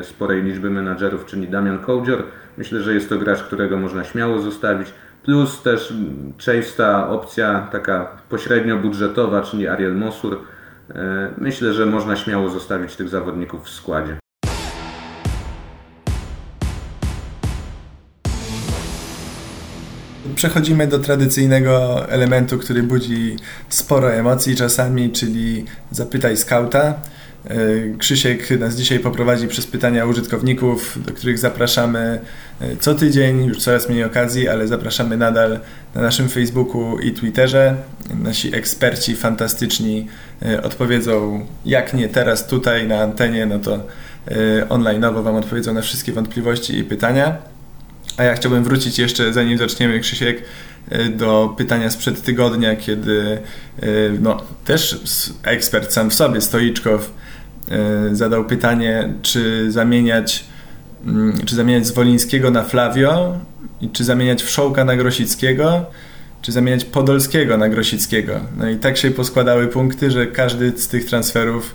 [0.03, 2.23] sporej liczby menadżerów, czyli Damian Kołdzior.
[2.59, 4.89] Myślę, że jest to gracz, którego można śmiało zostawić.
[5.23, 5.95] Plus też
[6.39, 10.39] częsta opcja taka pośrednio budżetowa, czyli Ariel Mosur.
[10.91, 14.19] E, myślę, że można śmiało zostawić tych zawodników w składzie.
[20.35, 23.37] Przechodzimy do tradycyjnego elementu, który budzi
[23.69, 26.95] sporo emocji czasami, czyli zapytaj skauta.
[27.45, 32.21] E, Krzysiek nas dzisiaj poprowadzi przez pytania użytkowników, do których zapraszamy
[32.61, 35.61] e, co tydzień, już coraz mniej okazji, ale zapraszamy nadal
[35.95, 37.75] na naszym Facebooku i Twitterze.
[38.23, 40.09] Nasi eksperci fantastyczni
[40.43, 43.87] e, odpowiedzą, jak nie teraz tutaj na antenie, no to
[44.69, 47.37] online'owo Wam odpowiedzą na wszystkie wątpliwości i pytania.
[48.17, 50.43] A ja chciałbym wrócić jeszcze, zanim zaczniemy, Krzysiek,
[51.11, 53.39] do pytania sprzed tygodnia, kiedy
[54.21, 54.99] no, też
[55.43, 57.11] ekspert sam w sobie, Stoiczkow,
[58.13, 60.45] zadał pytanie, czy zamieniać,
[61.07, 63.39] mm, czy zamieniać Zwolińskiego na Flavio
[63.81, 65.87] i czy zamieniać Wszołka na Grosickiego,
[66.43, 68.41] czy zamieniać Podolskiego na Grosickiego.
[68.57, 71.75] No i tak się poskładały punkty, że każdy z tych transferów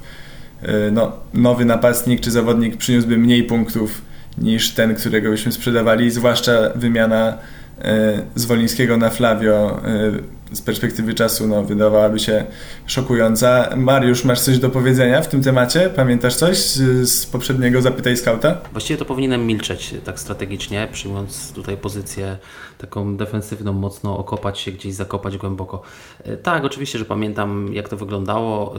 [0.91, 4.02] no, nowy napastnik czy zawodnik przyniósłby mniej punktów
[4.38, 7.38] niż ten, którego byśmy sprzedawali, zwłaszcza wymiana
[7.82, 10.12] e, z Wolińskiego na Flavio e,
[10.51, 12.45] z perspektywy czasu no, wydawałaby się
[12.85, 13.69] szokująca.
[13.77, 15.89] Mariusz, masz coś do powiedzenia w tym temacie?
[15.95, 18.57] Pamiętasz coś z, poprzedniego Zapytaj Skauta?
[18.71, 22.38] Właściwie to powinienem milczeć tak strategicznie, przyjmując tutaj pozycję
[22.77, 25.81] taką defensywną, mocno okopać się gdzieś, zakopać głęboko.
[26.23, 28.73] E, tak, oczywiście, że pamiętam jak to wyglądało.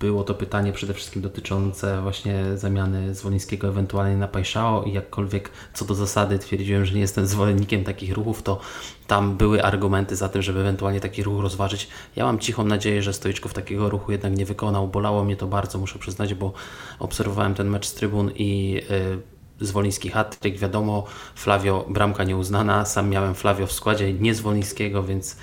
[0.00, 5.84] Było to pytanie przede wszystkim dotyczące właśnie zamiany Zwolińskiego ewentualnie na Pajszao i jakkolwiek co
[5.84, 8.60] do zasady twierdziłem, że nie jestem zwolennikiem takich ruchów, to
[9.06, 11.88] tam były argumenty za tym, ewentualnie taki ruch rozważyć.
[12.16, 14.88] Ja mam cichą nadzieję, że Stoiczków takiego ruchu jednak nie wykonał.
[14.88, 16.52] Bolało mnie to bardzo, muszę przyznać, bo
[16.98, 19.22] obserwowałem ten mecz z trybun i yy,
[19.60, 25.36] Zwoliński hat wiadomo, Flavio bramka nieuznana, sam miałem Flavio w składzie, nie Zwolińskiego, więc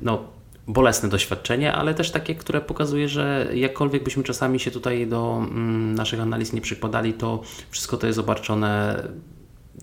[0.00, 0.18] no
[0.68, 5.94] bolesne doświadczenie, ale też takie, które pokazuje, że jakkolwiek byśmy czasami się tutaj do mm,
[5.94, 9.02] naszych analiz nie przykładali, to wszystko to jest obarczone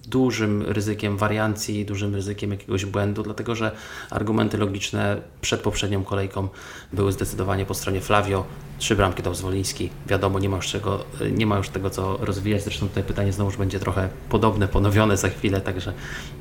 [0.07, 3.71] dużym ryzykiem wariancji, dużym ryzykiem jakiegoś błędu, dlatego że
[4.09, 6.47] argumenty logiczne przed poprzednią kolejką
[6.93, 8.45] były zdecydowanie po stronie Flavio.
[8.77, 9.89] Trzy bramki dał Zwoliński.
[10.07, 12.63] Wiadomo, nie ma, już czego, nie ma już tego, co rozwijać.
[12.63, 15.93] Zresztą tutaj pytanie znowu będzie trochę podobne, ponowione za chwilę, także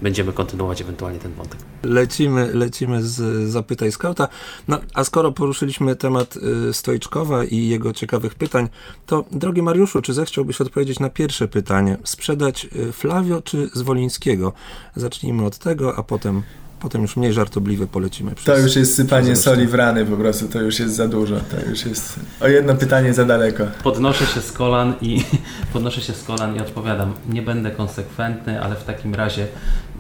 [0.03, 1.61] będziemy kontynuować ewentualnie ten wątek.
[1.83, 4.29] Lecimy, lecimy z Zapytaj Skauta.
[4.69, 8.69] No, a skoro poruszyliśmy temat y, Stojczkowa i jego ciekawych pytań,
[9.07, 11.99] to drogi Mariuszu, czy zechciałbyś odpowiedzieć na pierwsze pytanie?
[12.05, 14.53] Sprzedać y, Flavio czy Zwolińskiego?
[14.97, 16.43] Zacznijmy od tego, a potem
[16.83, 18.35] potem już mniej żartobliwie polecimy.
[18.35, 21.37] Przez, to już jest sypanie soli w rany po prostu, to już jest za dużo,
[21.37, 23.65] to już jest o jedno pytanie za daleko.
[23.83, 25.25] Podnoszę się z kolan i
[25.73, 29.47] podnoszę się z kolan i odpowiadam, nie będę konsekwentny, ale w takim razie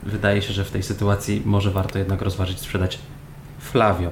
[0.02, 2.98] wydaje się, że w tej sytuacji może warto jednak rozważyć sprzedać
[3.58, 4.10] Flavio.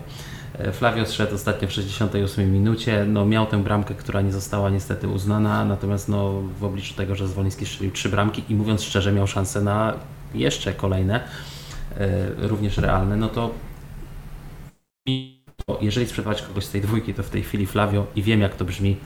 [0.60, 5.08] E, Flavio zszedł ostatnio w 68 minucie, no miał tę bramkę, która nie została niestety
[5.08, 9.26] uznana, natomiast no, w obliczu tego, że Zwoliński strzelił trzy bramki i mówiąc szczerze miał
[9.26, 9.94] szansę na
[10.34, 11.20] jeszcze kolejne,
[11.96, 13.50] e, również realne, no to
[15.80, 18.64] jeżeli sprzedawać kogoś z tej dwójki, to w tej chwili Flavio i wiem jak to
[18.64, 18.96] brzmi.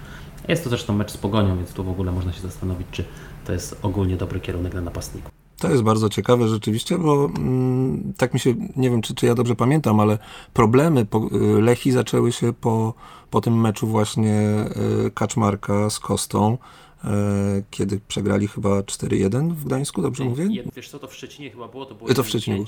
[0.49, 3.05] Jest to zresztą mecz z Pogonią, więc tu w ogóle można się zastanowić, czy
[3.45, 5.44] to jest ogólnie dobry kierunek dla napastników.
[5.59, 9.35] To jest bardzo ciekawe rzeczywiście, bo mm, tak mi się, nie wiem czy, czy ja
[9.35, 10.19] dobrze pamiętam, ale
[10.53, 12.95] problemy po, y, Lechi zaczęły się po,
[13.31, 14.65] po tym meczu właśnie
[15.07, 16.59] y, Kaczmarka z Kostą.
[17.05, 20.49] E, kiedy przegrali chyba 4-1 w Gdańsku, dobrze mówię?
[20.77, 22.65] Wiesz co, to w Szczecinie chyba było, to było to w Szczecinie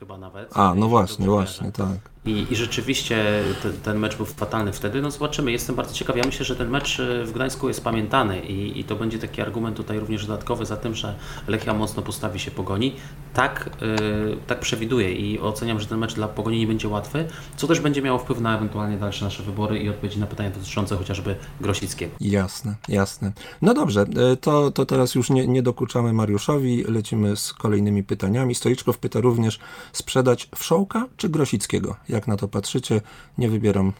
[0.00, 0.56] chyba nawet.
[0.56, 1.98] A, no właśnie, właśnie, tak.
[2.26, 5.02] I, I, rzeczywiście ten, ten, mecz był fatalny wtedy.
[5.02, 6.16] No zobaczymy, jestem bardzo ciekaw.
[6.16, 9.42] Ja myślę, że ten mecz e, w Gdańsku jest pamiętany i, i to będzie taki
[9.42, 11.14] argument tutaj również dodatkowy za tym, że
[11.48, 12.96] Lechia mocno postawi się Pogoni.
[13.34, 17.66] Tak, yy, tak przewiduję i oceniam, że ten mecz dla Pogoni nie będzie łatwy, co
[17.66, 21.36] też będzie miało wpływ na ewentualnie dalsze nasze wybory i odpowiedzi na pytania dotyczące chociażby
[21.60, 22.14] Grosickiego.
[22.20, 23.32] Jasne, jasne.
[23.62, 24.00] No dobrze,
[24.32, 28.54] e, to, to teraz już nie, nie dokuczamy Mariuszowi, lecimy z kolejnymi pytaniami.
[28.54, 29.58] Stoiczkow pyta również,
[29.92, 31.96] sprzedać Wszołka czy Grosickiego?
[32.08, 33.00] Jak na to patrzycie?
[33.38, 33.92] Nie wybieram,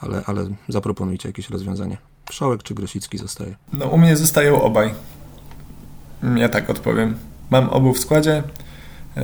[0.00, 1.96] ale, ale zaproponujcie jakieś rozwiązanie.
[2.30, 3.56] Wszołek czy Grosicki zostaje?
[3.72, 4.94] No u mnie zostają obaj.
[6.36, 7.14] Ja tak odpowiem.
[7.50, 8.42] Mam obu w składzie.
[9.16, 9.22] E,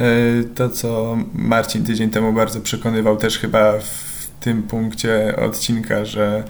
[0.55, 4.09] to, co Marcin tydzień temu bardzo przekonywał, też chyba w
[4.41, 6.45] tym punkcie odcinka, że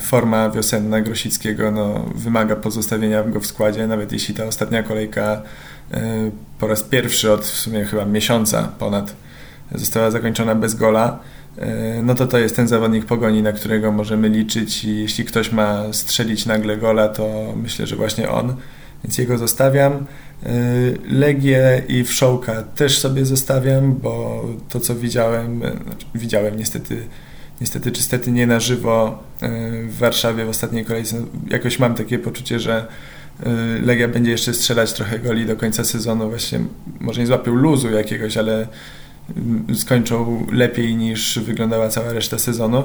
[0.00, 5.42] forma wiosenna Grosickiego no, wymaga pozostawienia go w składzie, nawet jeśli ta ostatnia kolejka
[5.92, 9.16] e, po raz pierwszy od w sumie chyba miesiąca ponad
[9.74, 11.18] została zakończona bez gola,
[11.58, 15.52] e, no to to jest ten zawodnik pogoni, na którego możemy liczyć i jeśli ktoś
[15.52, 18.56] ma strzelić nagle gola, to myślę, że właśnie on,
[19.04, 20.06] więc jego zostawiam.
[21.08, 27.06] Legię i Wszołka też sobie zostawiam, bo to co widziałem, znaczy widziałem niestety
[27.60, 29.48] niestety czy stety nie na żywo e,
[29.82, 31.16] w Warszawie w ostatniej kolejce.
[31.50, 32.86] Jakoś mam takie poczucie, że
[33.46, 33.50] e,
[33.82, 36.28] Legia będzie jeszcze strzelać trochę goli do końca sezonu.
[36.28, 36.60] Właśnie
[37.00, 38.66] może nie złapią luzu jakiegoś, ale
[39.74, 42.82] skończą lepiej niż wyglądała cała reszta sezonu.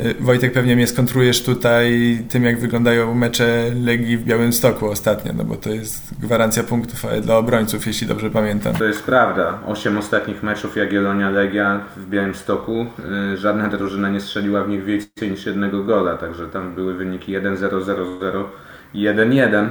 [0.00, 5.44] Y, Wojtek, pewnie mnie skontrujesz tutaj tym, jak wyglądają mecze Legii w Białymstoku ostatnio, no
[5.44, 8.74] bo to jest gwarancja punktów dla obrońców, jeśli dobrze pamiętam.
[8.74, 9.58] To jest prawda.
[9.66, 12.86] Osiem ostatnich meczów Jagiellonia Legia w Białymstoku.
[13.32, 17.32] Y, żadna drużyna nie strzeliła w nich więcej niż jednego gola, także tam były wyniki
[17.32, 18.44] 1-0-0-0
[18.94, 19.68] 1-1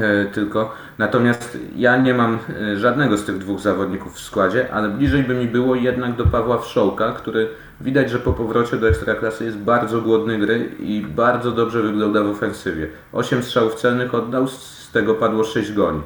[0.00, 0.74] e, tylko.
[0.98, 5.34] Natomiast ja nie mam e, żadnego z tych dwóch zawodników w składzie, ale bliżej by
[5.34, 7.48] mi było jednak do Pawła Wszołka, który
[7.80, 12.26] widać, że po powrocie do Ekstraklasy jest bardzo głodny gry i bardzo dobrze wygląda w
[12.26, 12.88] ofensywie.
[13.12, 16.00] 8 strzałów celnych oddał, z tego padło 6 goli.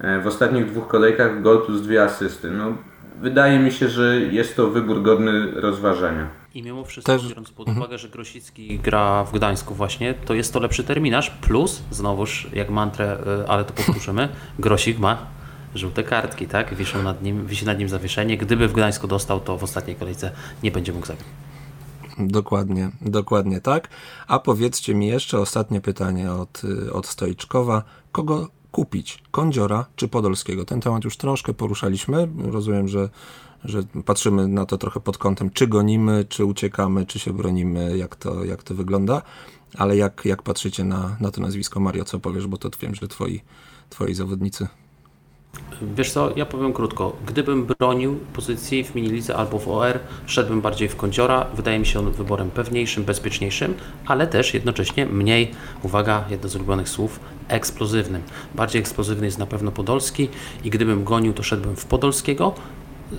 [0.00, 2.50] E, w ostatnich dwóch kolejkach gol plus dwie asysty.
[2.50, 2.74] No,
[3.20, 6.28] wydaje mi się, że jest to wybór godny rozważenia.
[6.54, 7.28] I mimo wszystko, Też...
[7.28, 7.78] biorąc pod mhm.
[7.78, 12.70] uwagę, że Grosicki gra w Gdańsku właśnie, to jest to lepszy terminarz, plus, znowuż jak
[12.70, 14.28] mantrę, e, ale to powtórzymy,
[14.58, 15.26] Grosik ma
[15.74, 16.74] żółte kartki, tak?
[16.74, 18.36] Wiszą nad nim, wisi nad nim zawieszenie.
[18.36, 20.30] Gdyby w Gdańsku dostał, to w ostatniej kolejce
[20.62, 21.28] nie będzie mógł zagrać.
[22.18, 23.88] Dokładnie, dokładnie tak.
[24.26, 27.82] A powiedzcie mi jeszcze ostatnie pytanie od, y, od Stoiczkowa.
[28.12, 29.22] Kogo kupić?
[29.30, 30.64] Kądziora czy Podolskiego?
[30.64, 32.28] Ten temat już troszkę poruszaliśmy.
[32.38, 33.08] Rozumiem, że
[33.64, 38.16] że patrzymy na to trochę pod kątem, czy gonimy, czy uciekamy, czy się bronimy, jak
[38.16, 39.22] to, jak to wygląda.
[39.78, 43.08] Ale jak, jak patrzycie na, na to nazwisko Mario, co powiesz, bo to wiem, że
[43.08, 43.40] twoi,
[43.90, 44.68] twoi zawodnicy
[45.82, 47.16] Wiesz co, ja powiem krótko.
[47.26, 51.46] Gdybym bronił pozycji w minilice albo w OR, szedłbym bardziej w kądziora.
[51.54, 53.74] Wydaje mi się on wyborem pewniejszym, bezpieczniejszym,
[54.06, 55.50] ale też jednocześnie mniej,
[55.82, 58.22] uwaga, jedno z ulubionych słów, eksplozywnym.
[58.54, 60.28] Bardziej eksplozywny jest na pewno Podolski
[60.64, 62.54] i gdybym gonił, to szedłbym w Podolskiego,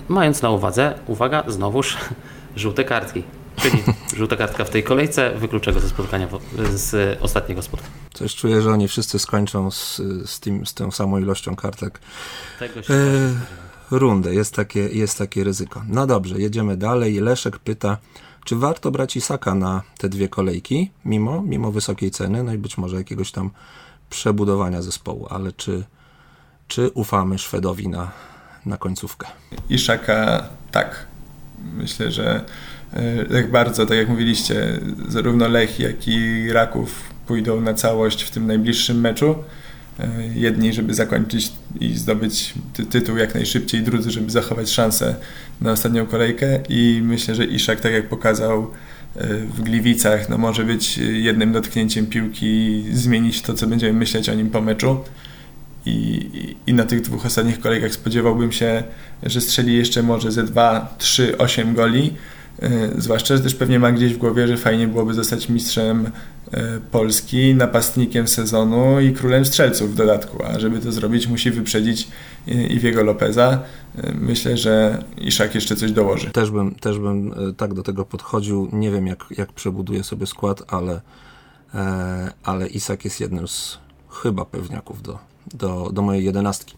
[0.08, 1.96] mając na uwadze, uwaga, znowuż
[2.56, 3.22] żółte kartki.
[3.56, 3.82] Czyli
[4.16, 6.28] żółta kartka w tej kolejce wyklucza go ze spotkania,
[6.74, 7.94] z ostatniego spotkania.
[8.12, 12.00] Coś czuję, że oni wszyscy skończą z, z, tym, z tą samą ilością kartek.
[12.58, 12.98] Tego się E,
[13.90, 14.34] rundę.
[14.34, 15.82] Jest takie, jest takie ryzyko.
[15.88, 17.20] No dobrze, jedziemy dalej.
[17.20, 17.98] Leszek pyta,
[18.44, 22.78] czy warto brać Isaka na te dwie kolejki, mimo, mimo wysokiej ceny, no i być
[22.78, 23.50] może jakiegoś tam
[24.10, 25.84] przebudowania zespołu, ale czy,
[26.68, 28.10] czy ufamy Szwedowi na,
[28.66, 29.26] na końcówkę?
[29.68, 31.06] Iszaka tak.
[31.74, 32.44] Myślę, że
[33.32, 38.46] tak bardzo, tak jak mówiliście, zarówno Lech, jak i Raków pójdą na całość w tym
[38.46, 39.34] najbliższym meczu.
[40.00, 45.14] E, jedni, żeby zakończyć i zdobyć ty tytuł jak najszybciej, drudzy, żeby zachować szansę
[45.60, 48.70] na ostatnią kolejkę i myślę, że Iszak, tak jak pokazał
[49.16, 54.34] e, w Gliwicach, no może być jednym dotknięciem piłki zmienić to, co będziemy myśleć o
[54.34, 55.00] nim po meczu.
[55.86, 56.28] I,
[56.66, 58.82] I, na tych dwóch ostatnich kolejkach spodziewałbym się,
[59.22, 62.14] że strzeli jeszcze może ze 2, 3, 8 goli.
[62.62, 66.10] E, zwłaszcza, że też pewnie ma gdzieś w głowie, że fajnie byłoby zostać mistrzem
[66.52, 70.44] e, Polski, napastnikiem sezonu i królem strzelców w dodatku.
[70.44, 72.08] A żeby to zrobić, musi wyprzedzić
[72.46, 73.62] Iwiego Lopeza.
[73.98, 76.30] E, myślę, że Iszak jeszcze coś dołoży.
[76.30, 78.68] Też bym, też bym tak do tego podchodził.
[78.72, 81.00] Nie wiem, jak, jak przebuduje sobie skład, ale,
[82.42, 83.78] ale Isak jest jednym z
[84.22, 85.18] chyba pewniaków do,
[85.54, 86.76] do, do mojej jedenastki.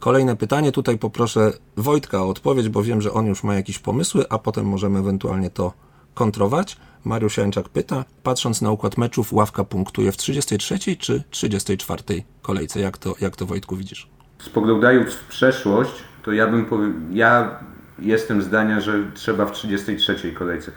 [0.00, 4.24] Kolejne pytanie, tutaj poproszę Wojtka o odpowiedź, bo wiem, że on już ma jakieś pomysły,
[4.30, 5.72] a potem możemy ewentualnie to
[6.14, 6.76] kontrować.
[7.04, 12.02] Mariusz Jańczak pyta, patrząc na układ meczów, ławka punktuje w 33 czy 34
[12.42, 12.80] kolejce?
[12.80, 14.08] Jak to, jak to Wojtku widzisz?
[14.38, 16.66] Spoglądając w przeszłość, to ja bym
[17.12, 17.60] ja
[17.98, 20.72] jestem zdania, że trzeba w 33 kolejce.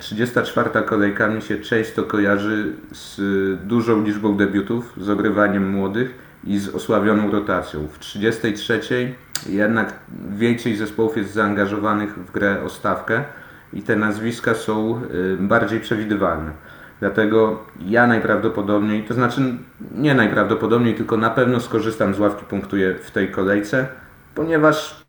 [0.00, 3.20] 34 kolejka mi się często kojarzy z
[3.66, 7.88] dużą liczbą debiutów, z ogrywaniem młodych i z osławioną rotacją.
[7.88, 9.14] W 33
[9.46, 9.92] jednak
[10.30, 13.24] więcej zespołów jest zaangażowanych w grę o stawkę
[13.72, 16.52] i te nazwiska są y, bardziej przewidywalne.
[17.00, 19.40] Dlatego ja najprawdopodobniej, to znaczy
[19.94, 23.86] nie najprawdopodobniej, tylko na pewno skorzystam z ławki punktuję w tej kolejce,
[24.34, 25.04] ponieważ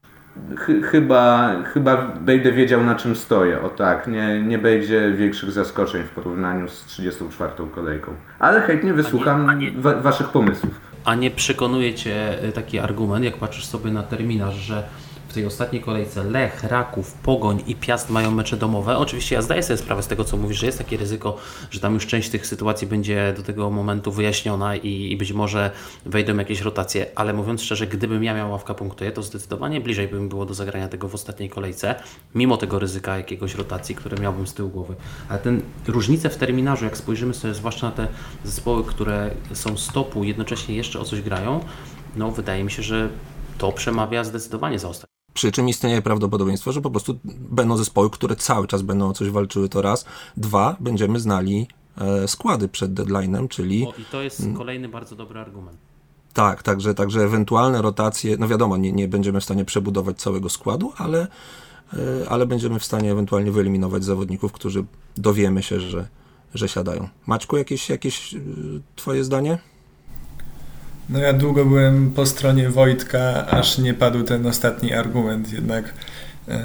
[0.58, 3.62] ch chyba, chyba będę wiedział na czym stoję.
[3.62, 8.14] O tak, nie, nie będzie większych zaskoczeń w porównaniu z 34 kolejką.
[8.40, 9.60] Ale chętnie wysłucham.
[9.78, 10.91] Wa waszych pomysłów.
[11.06, 14.84] A nie przekonuje Cię e, taki argument, jak patrzysz sobie na terminarz, że
[15.32, 18.98] w tej ostatniej kolejce Lech, Raków, Pogoń i Piast mają mecze domowe.
[18.98, 21.38] Oczywiście ja zdaję sobie sprawę z tego, co mówisz, że jest takie ryzyko,
[21.72, 25.72] że tam już część tych sytuacji będzie do tego momentu wyjaśniona i, i być może
[26.06, 30.20] wejdą jakieś rotacje, ale mówiąc szczerze, gdybym ja miał ławka punktuje, to zdecydowanie bliżej by
[30.20, 31.96] mi było do zagrania tego w ostatniej kolejce,
[32.36, 34.96] mimo tego ryzyka jakiegoś rotacji, które miałbym z tyłu głowy.
[35.30, 38.08] Ale ten różnice w terminarzu, jak spojrzymy sobie zwłaszcza na te
[38.44, 41.60] zespoły, które są stopu, jednocześnie jeszcze o coś grają,
[42.16, 43.10] no wydaje mi się, że
[43.58, 45.11] to przemawia zdecydowanie za ostatnie.
[45.34, 49.30] Przy czym istnieje prawdopodobieństwo, że po prostu będą zespoły, które cały czas będą o coś
[49.30, 50.06] walczyły, to raz.
[50.38, 51.68] Dwa, będziemy znali
[51.98, 53.88] e, składy przed deadline'em, czyli...
[53.88, 55.78] O, I to jest kolejny bardzo dobry argument.
[56.34, 60.94] Tak, także, także ewentualne rotacje, no wiadomo, nie, nie będziemy w stanie przebudować całego składu,
[60.98, 61.28] ale,
[61.94, 61.98] e,
[62.30, 64.86] ale będziemy w stanie ewentualnie wyeliminować zawodników, którzy
[65.18, 66.08] dowiemy się, że,
[66.54, 67.10] że siadają.
[67.28, 68.40] Maćku, jakieś, jakieś e,
[68.96, 69.58] twoje zdanie?
[71.12, 75.54] No ja długo byłem po stronie Wojtka, aż nie padł ten ostatni argument.
[75.54, 75.94] Jednak
[76.48, 76.64] e,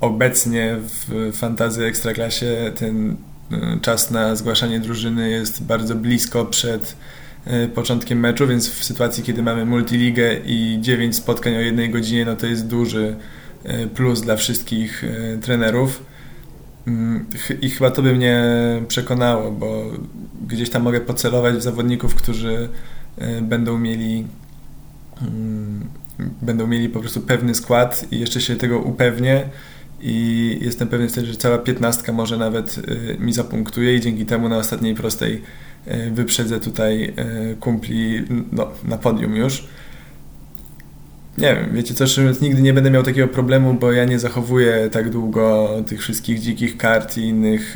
[0.00, 3.16] obecnie w fantazy ekstraklasie ten
[3.52, 6.96] e, czas na zgłaszanie drużyny jest bardzo blisko przed
[7.44, 12.24] e, początkiem meczu, więc w sytuacji, kiedy mamy multiligę i 9 spotkań o jednej godzinie,
[12.24, 13.16] no to jest duży
[13.94, 15.04] plus dla wszystkich
[15.42, 16.02] trenerów.
[16.86, 17.26] Mm,
[17.60, 18.44] I chyba to by mnie
[18.88, 19.84] przekonało, bo
[20.46, 22.68] gdzieś tam mogę pocelować w zawodników, którzy
[23.42, 24.26] będą mieli
[25.22, 25.86] mm,
[26.42, 29.44] będą mieli po prostu pewny skład i jeszcze się tego upewnię
[30.00, 32.80] i jestem pewien że cała piętnastka może nawet
[33.16, 35.42] e, mi zapunktuje i dzięki temu na ostatniej prostej
[35.86, 37.14] e, wyprzedzę tutaj
[37.60, 39.68] kumpli no, na podium już.
[41.38, 42.04] Nie wiem, wiecie co,
[42.40, 46.76] nigdy nie będę miał takiego problemu, bo ja nie zachowuję tak długo tych wszystkich dzikich
[46.76, 47.74] kart i innych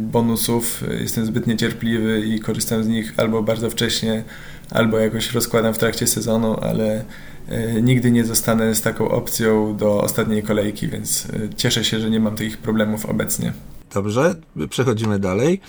[0.00, 0.84] bonusów.
[1.00, 4.24] Jestem zbyt niecierpliwy i korzystam z nich albo bardzo wcześnie,
[4.70, 7.04] albo jakoś rozkładam w trakcie sezonu, ale
[7.48, 12.10] e, nigdy nie zostanę z taką opcją do ostatniej kolejki, więc e, cieszę się, że
[12.10, 13.52] nie mam takich problemów obecnie.
[13.94, 14.34] Dobrze,
[14.70, 15.60] przechodzimy dalej.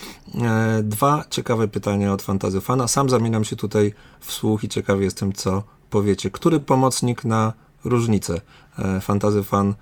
[0.42, 2.88] E, dwa ciekawe pytania od Fantazy Fana.
[2.88, 6.32] Sam zamieniam się tutaj w słuch i ciekawy jestem, co powiecie.
[6.32, 7.54] Który pomocnik na
[7.84, 8.42] różnicę?
[9.02, 9.74] Fantazy Fan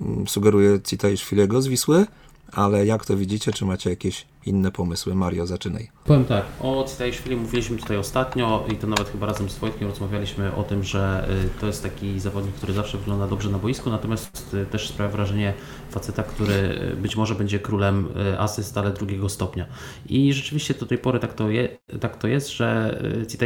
[0.00, 2.06] mm, sugeruje Cita Szwilego z Wisły,
[2.52, 5.14] ale jak to widzicie, czy macie jakieś inne pomysły?
[5.14, 5.88] Mario, zaczynaj.
[6.04, 6.84] Powiem tak, o
[7.18, 11.28] chwili mówiliśmy tutaj ostatnio i to nawet chyba razem z Wojtkiem rozmawialiśmy o tym, że
[11.56, 15.12] y, to jest taki zawodnik, który zawsze wygląda dobrze na boisku, natomiast y, też sprawia
[15.12, 15.54] wrażenie
[15.90, 16.54] faceta, który
[16.92, 18.08] y, być może będzie królem
[18.38, 19.66] asyst, ale drugiego stopnia.
[20.06, 23.00] I rzeczywiście do tej pory tak to, je, tak to jest, że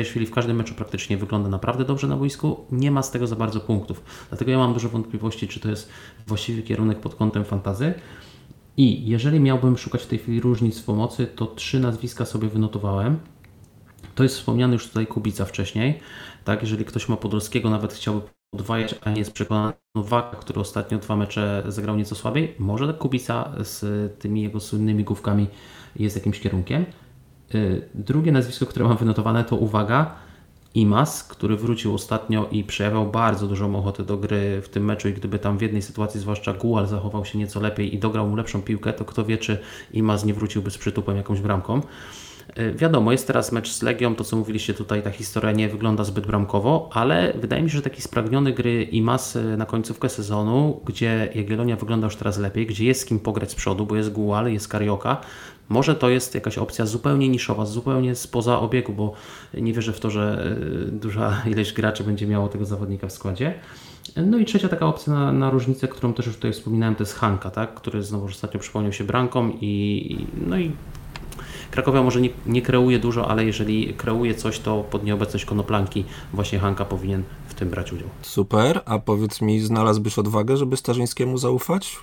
[0.04, 3.36] chwili w każdym meczu praktycznie wygląda naprawdę dobrze na boisku, nie ma z tego za
[3.36, 4.02] bardzo punktów.
[4.28, 5.88] Dlatego ja mam dużo wątpliwości, czy to jest
[6.26, 7.94] właściwy kierunek pod kątem fantazy.
[8.76, 13.18] I jeżeli miałbym szukać w tej chwili różnic w pomocy, to trzy nazwiska sobie wynotowałem.
[14.14, 16.00] To jest wspomniany już tutaj Kubica wcześniej.
[16.44, 18.20] Tak, jeżeli ktoś ma Podolskiego, nawet chciałby
[18.50, 23.52] podwajać, a nie jest przekonany, Nowaka, który ostatnio dwa mecze zagrał nieco słabiej, może Kubica
[23.58, 23.82] z
[24.18, 25.46] tymi jego słynnymi główkami
[25.96, 26.86] jest jakimś kierunkiem.
[27.54, 30.14] Y, drugie nazwisko, które mam wynotowane, to uwaga,
[30.74, 35.12] Imas, który wrócił ostatnio i przejawiał bardzo dużą ochotę do gry w tym meczu i
[35.12, 38.62] gdyby tam w jednej sytuacji, zwłaszcza Gual, zachował się nieco lepiej i dograł mu lepszą
[38.62, 39.58] piłkę, to kto wie, czy
[39.92, 41.80] Imas nie wróciłby z przytupem jakąś bramką.
[42.54, 46.04] E, wiadomo, jest teraz mecz z Legią, to co mówiliście tutaj, ta historia nie wygląda
[46.04, 50.80] zbyt bramkowo, ale wydaje mi się, że taki spragniony gry Imas e, na końcówkę sezonu,
[50.84, 54.12] gdzie Jagiellonia wygląda już teraz lepiej, gdzie jest z kim pograć z przodu, bo jest
[54.12, 55.20] Gual, jest Karioka,
[55.68, 59.12] może to jest jakaś opcja zupełnie niszowa, zupełnie spoza obiegu, bo
[59.54, 60.56] nie wierzę w to, że
[60.88, 63.54] e, duża ilość graczy będzie miało tego zawodnika w składzie.
[64.16, 67.14] No i trzecia taka opcja na, na różnicę, którą też już tutaj wspominałem, to jest
[67.14, 67.74] Hanka, tak?
[67.74, 70.72] który znowu ostatnio przypomniał się branką i, no i
[71.70, 76.58] Krakowia może nie, nie kreuje dużo, ale jeżeli kreuje coś, to pod nieobecność Konoplanki właśnie
[76.58, 77.22] Hanka powinien
[77.54, 78.08] w tym brać udział.
[78.22, 81.96] Super, a powiedz mi, znalazłbyś odwagę, żeby Starzyńskiemu zaufać?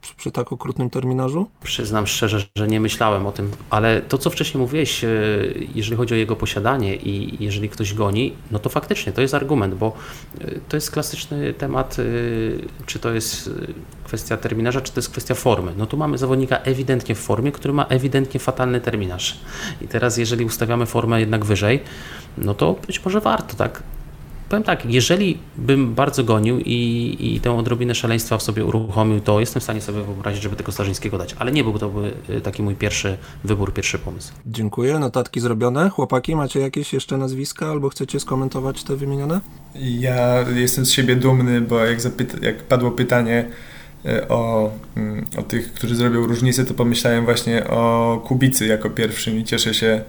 [0.00, 1.46] przy, przy tak okrutnym terminarzu?
[1.62, 5.08] Przyznam szczerze, że nie myślałem o tym, ale to, co wcześniej mówiłeś, e,
[5.74, 9.74] jeżeli chodzi o jego posiadanie i jeżeli ktoś goni, no to faktycznie to jest argument,
[9.74, 9.92] bo
[10.40, 12.02] e, to jest klasyczny temat, e,
[12.86, 13.50] czy to jest
[14.04, 15.72] kwestia terminarza, czy to jest kwestia formy.
[15.76, 19.38] No tu mamy zawodnika ewidentnie w formie, który ma ewidentnie fatalny terminarz.
[19.80, 21.80] I teraz, jeżeli ustawiamy formę jednak wyżej,
[22.38, 23.82] no to być może warto, tak?
[24.48, 29.40] Powiem tak, jeżeli bym bardzo gonił i, i tę odrobinę szaleństwa w sobie uruchomił, to
[29.40, 31.92] jestem w stanie sobie wyobrazić, żeby tego Starzyńskiego dać, ale nie był to
[32.28, 34.32] y, taki mój pierwszy wybór, pierwszy pomysł.
[34.46, 35.90] Dziękuję, notatki zrobione.
[35.90, 39.40] Chłopaki, macie jakieś jeszcze nazwiska albo chcecie skomentować te wymienione?
[39.74, 41.98] Ja jestem z siebie dumny, bo jak,
[42.42, 43.48] jak padło pytanie
[44.06, 49.38] y, o, mm, o tych, którzy zrobią różnicę, to pomyślałem właśnie o Kubicy jako pierwszym
[49.38, 50.02] i cieszę się, E,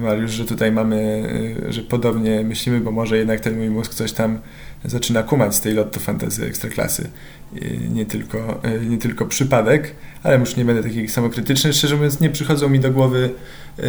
[0.00, 1.24] Mariusz, że tutaj mamy,
[1.68, 4.38] e, że podobnie myślimy, bo może jednak ten mój mózg coś tam
[4.84, 7.10] zaczyna kumać z tej lotto fantazy ekstraklasy.
[7.90, 11.72] Nie tylko, e, nie tylko przypadek, ale już nie będę taki samokrytyczny.
[11.72, 13.30] Szczerze mówiąc, nie przychodzą mi do głowy,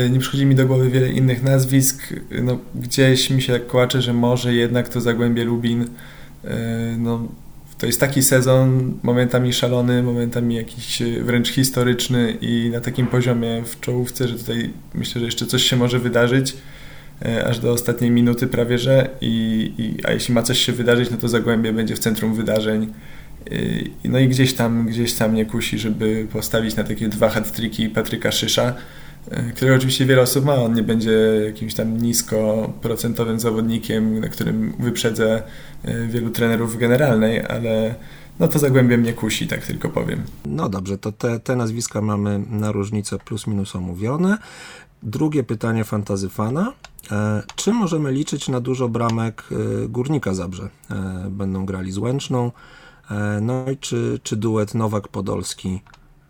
[0.10, 2.14] nie przychodzi mi do głowy wiele innych nazwisk.
[2.44, 5.88] No, gdzieś mi się tak kłacze, że może jednak to Zagłębie Lubin
[6.98, 7.28] no,
[7.80, 13.64] to jest taki sezon, momentami szalony, momentami jakiś e, wręcz historyczny i na takim poziomie
[13.66, 16.58] w czołówce, że tutaj myślę, że jeszcze coś się może wydarzyć
[17.26, 21.10] e, aż do ostatniej minuty prawie, że i, i, a jeśli ma coś się wydarzyć,
[21.12, 22.94] no to Zagłębie będzie w centrum wydarzeń.
[24.04, 28.32] No i gdzieś tam, gdzieś tam nie kusi, żeby postawić na takie dwa hat-triki Patryka
[28.32, 28.74] Szysza, e,
[29.56, 30.56] którego oczywiście wiele osób ma.
[30.56, 31.12] On nie będzie
[31.46, 35.44] jakimś tam niskoprocentowym zawodnikiem, na którym wyprzedzę
[35.84, 37.96] e, wielu trenerów generalnej, ale
[38.40, 40.24] no to Zagłębie mnie kusi, tak tylko powiem.
[40.46, 44.38] No dobrze, to te, te nazwiska mamy na różnicę plus minus omówione.
[45.04, 46.74] Drugie pytanie fantazy fana.
[47.12, 49.44] E, czy możemy liczyć na dużo bramek
[49.90, 50.70] Górnika Zabrze?
[51.30, 52.52] Będą grali z Łęczną.
[53.12, 55.80] E, no i czy, czy duet Nowak-Podolski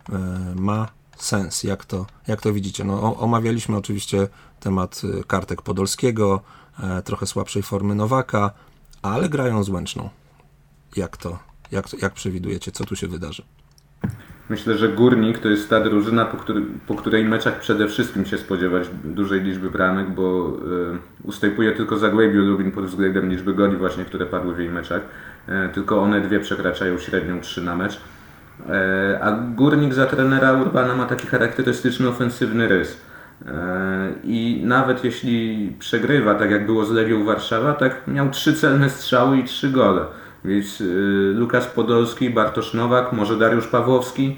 [0.10, 0.20] e,
[0.56, 0.88] ma
[1.24, 1.64] sens?
[1.64, 2.84] Jak to, jak to widzicie?
[2.84, 4.28] No, omawialiśmy oczywiście
[4.60, 6.42] temat e, kartek Podolskiego,
[7.06, 8.52] trochę słabszej formy Nowaka,
[9.02, 10.10] ale grają z Łęczną.
[10.96, 11.40] Jak to,
[11.72, 12.72] jak, jak przewidujecie?
[12.72, 13.44] Co tu się wydarzy?
[14.50, 18.38] Myślę, że Górnik to jest ta drużyna, po, który, po której meczach przede wszystkim się
[18.38, 20.54] spodziewać dużej liczby bramek, bo
[21.24, 25.02] y, ustępuje tylko Zagłębiu Lubin pod względem liczby goli właśnie, które padły w jej meczach.
[25.50, 28.02] Y, tylko one dwie przekraczają średnią 3 na mecz.
[28.60, 33.02] Y, a Górnik za trenera Urbana ma taki charakterystyczny ofensywny rys.
[34.24, 39.38] I nawet jeśli przegrywa, tak jak było z Legią Warszawa, tak miał trzy celne strzały
[39.38, 40.02] i trzy gole.
[40.46, 44.38] Więc y, Lukas Podolski, Bartosz Nowak, może Dariusz Pawłowski,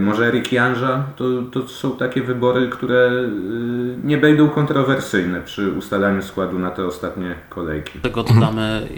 [0.00, 3.10] może Erik Janża, to, to są takie wybory, które
[4.04, 7.98] nie będą kontrowersyjne przy ustalaniu składu na te ostatnie kolejki.
[7.98, 8.88] Tego dodamy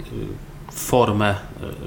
[0.75, 1.35] formę,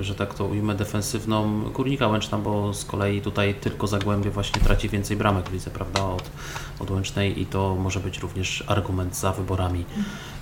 [0.01, 4.89] że tak to ujmę, defensywną Górnika Łęczna, bo z kolei tutaj tylko Zagłębie właśnie traci
[4.89, 6.31] więcej bramek w lidze, prawda, od,
[6.79, 9.85] od Łęcznej i to może być również argument za wyborami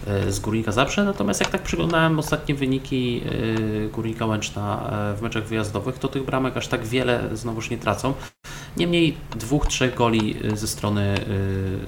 [0.06, 1.04] e, z Górnika Zabrze.
[1.04, 6.24] Natomiast jak tak przyglądałem ostatnie wyniki e, Górnika Łęczna e, w meczach wyjazdowych, to tych
[6.24, 8.14] bramek aż tak wiele znowuż nie tracą.
[8.76, 11.24] Niemniej dwóch, trzech goli ze strony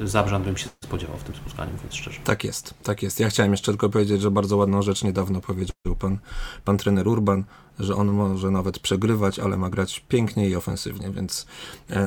[0.01, 2.20] Zabrzan bym się spodziewał w tym spotkaniu, mówiąc szczerze.
[2.24, 3.20] Tak jest, tak jest.
[3.20, 6.18] Ja chciałem jeszcze tylko powiedzieć, że bardzo ładną rzecz niedawno powiedział pan,
[6.64, 7.45] pan trener Urban,
[7.78, 11.47] że on może nawet przegrywać, ale ma grać pięknie i ofensywnie, więc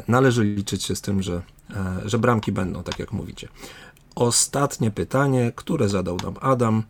[0.08, 1.42] należy liczyć się z tym, że,
[2.06, 3.48] że bramki będą, tak jak mówicie.
[4.16, 6.84] Ostatnie pytanie, które zadał nam Adam,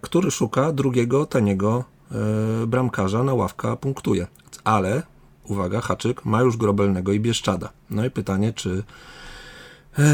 [0.00, 4.26] który szuka drugiego taniego E, bramkarza na ławka punktuje.
[4.64, 5.02] Ale,
[5.50, 7.72] uwaga, Haczyk ma już Grobelnego i Bieszczada.
[7.90, 8.82] No i pytanie, czy
[9.98, 10.04] e,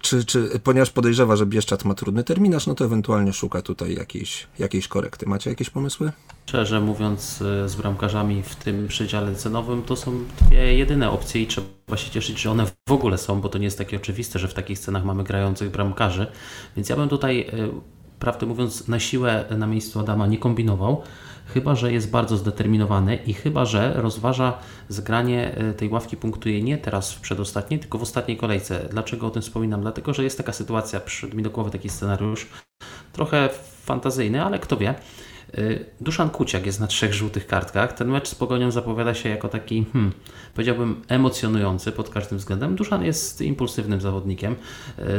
[0.00, 4.46] czy, czy, ponieważ podejrzewa, że Bieszczad ma trudny terminarz, no to ewentualnie szuka tutaj jakiejś,
[4.58, 5.26] jakiejś korekty.
[5.28, 6.12] Macie jakieś pomysły?
[6.46, 11.46] Szczerze mówiąc, e, z bramkarzami w tym przedziale cenowym to są dwie jedyne opcje i
[11.46, 14.48] trzeba się cieszyć, że one w ogóle są, bo to nie jest takie oczywiste, że
[14.48, 16.26] w takich cenach mamy grających bramkarzy.
[16.76, 17.50] Więc ja bym tutaj
[18.22, 21.02] prawdę mówiąc, na siłę na miejscu Adama nie kombinował,
[21.46, 26.78] chyba że jest bardzo zdeterminowany i chyba że rozważa zgranie e, tej ławki punktuje nie
[26.78, 28.88] teraz w przedostatniej, tylko w ostatniej kolejce.
[28.90, 29.80] Dlaczego o tym wspominam?
[29.80, 32.46] Dlatego, że jest taka sytuacja, przyszedł mi do głowy taki scenariusz,
[33.12, 33.48] trochę
[33.82, 34.94] fantazyjny, ale kto wie.
[35.58, 37.92] Y, Duszan Kuciak jest na trzech żółtych kartkach.
[37.92, 40.12] Ten mecz z Pogonią zapowiada się jako taki, hmm,
[40.54, 42.76] powiedziałbym, emocjonujący pod każdym względem.
[42.76, 44.56] Duszan jest impulsywnym zawodnikiem.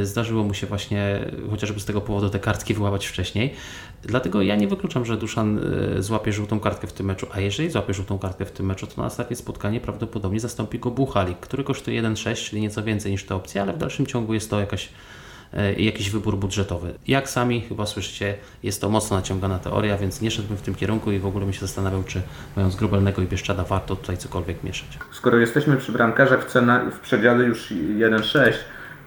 [0.02, 1.20] Y, zdarzyło mu się właśnie
[1.50, 3.54] chociażby z tego powodu te kartki wyłapać wcześniej.
[4.04, 5.60] Dlatego ja nie wykluczam, że Duszan
[5.98, 8.88] y, złapie żółtą kartkę w tym meczu, a jeżeli złapie żółtą kartkę w tym meczu,
[8.88, 13.26] to na ostatnie spotkanie prawdopodobnie zastąpi go Buchalik, który kosztuje 1,6, czyli nieco więcej niż
[13.26, 14.90] te opcje, ale w dalszym ciągu jest to jakaś
[15.78, 16.94] jakiś wybór budżetowy.
[17.08, 21.12] Jak sami chyba słyszycie, jest to mocno naciągana teoria, więc nie szedłbym w tym kierunku
[21.12, 22.22] i w ogóle bym się zastanawiał, czy
[22.56, 25.00] mając Grubelnego i Bieszczada warto tutaj cokolwiek mieszać.
[25.12, 28.54] Skoro jesteśmy przy bramkarzach cena, w przedziale już 1,6,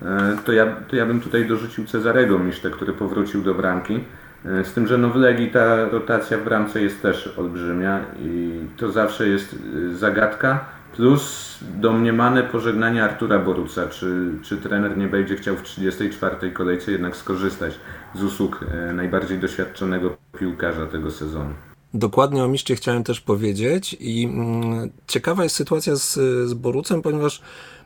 [0.02, 4.00] e, to ja, to ja bym tutaj dorzucił Cezarego Misztę, który powrócił do bramki.
[4.44, 8.60] E, z tym, że no w Legii ta rotacja w bramce jest też olbrzymia i
[8.76, 9.56] to zawsze jest
[9.92, 13.88] zagadka Plus domniemane pożegnanie Artura Boruca.
[13.88, 16.52] Czy, czy trener nie będzie chciał w 34.
[16.52, 17.74] kolejce jednak skorzystać
[18.14, 21.54] z usług e, najbardziej doświadczonego piłkarza tego sezonu?
[21.94, 26.14] Dokładnie o Miszcie chciałem też powiedzieć i mm, ciekawa jest sytuacja z,
[26.48, 27.42] z Borucem, ponieważ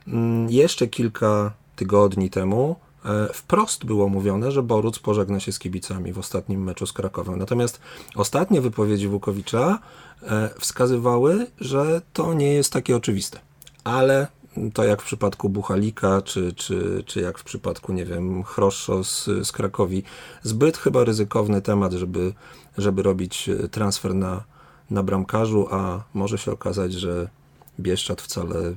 [0.09, 6.13] mm, jeszcze kilka tygodni temu e, wprost było mówione, że Boruc pożegna się z kibicami
[6.13, 7.39] w ostatnim meczu z Krakowem.
[7.39, 7.81] Natomiast
[8.17, 9.79] ostatnie wypowiedzi Wukowicza
[10.59, 13.39] wskazywały, że to nie jest takie oczywiste.
[13.85, 14.27] Ale
[14.75, 19.25] to jak w przypadku Buchalika, czy, czy, czy jak w przypadku, nie wiem, Chroszo z,
[19.25, 20.03] z Krakowi,
[20.43, 22.33] zbyt chyba ryzykowny temat, żeby,
[22.79, 24.45] żeby robić e, transfer na,
[24.91, 27.29] na bramkarzu, a może się okazać, że
[27.81, 28.75] Bieszczad wcale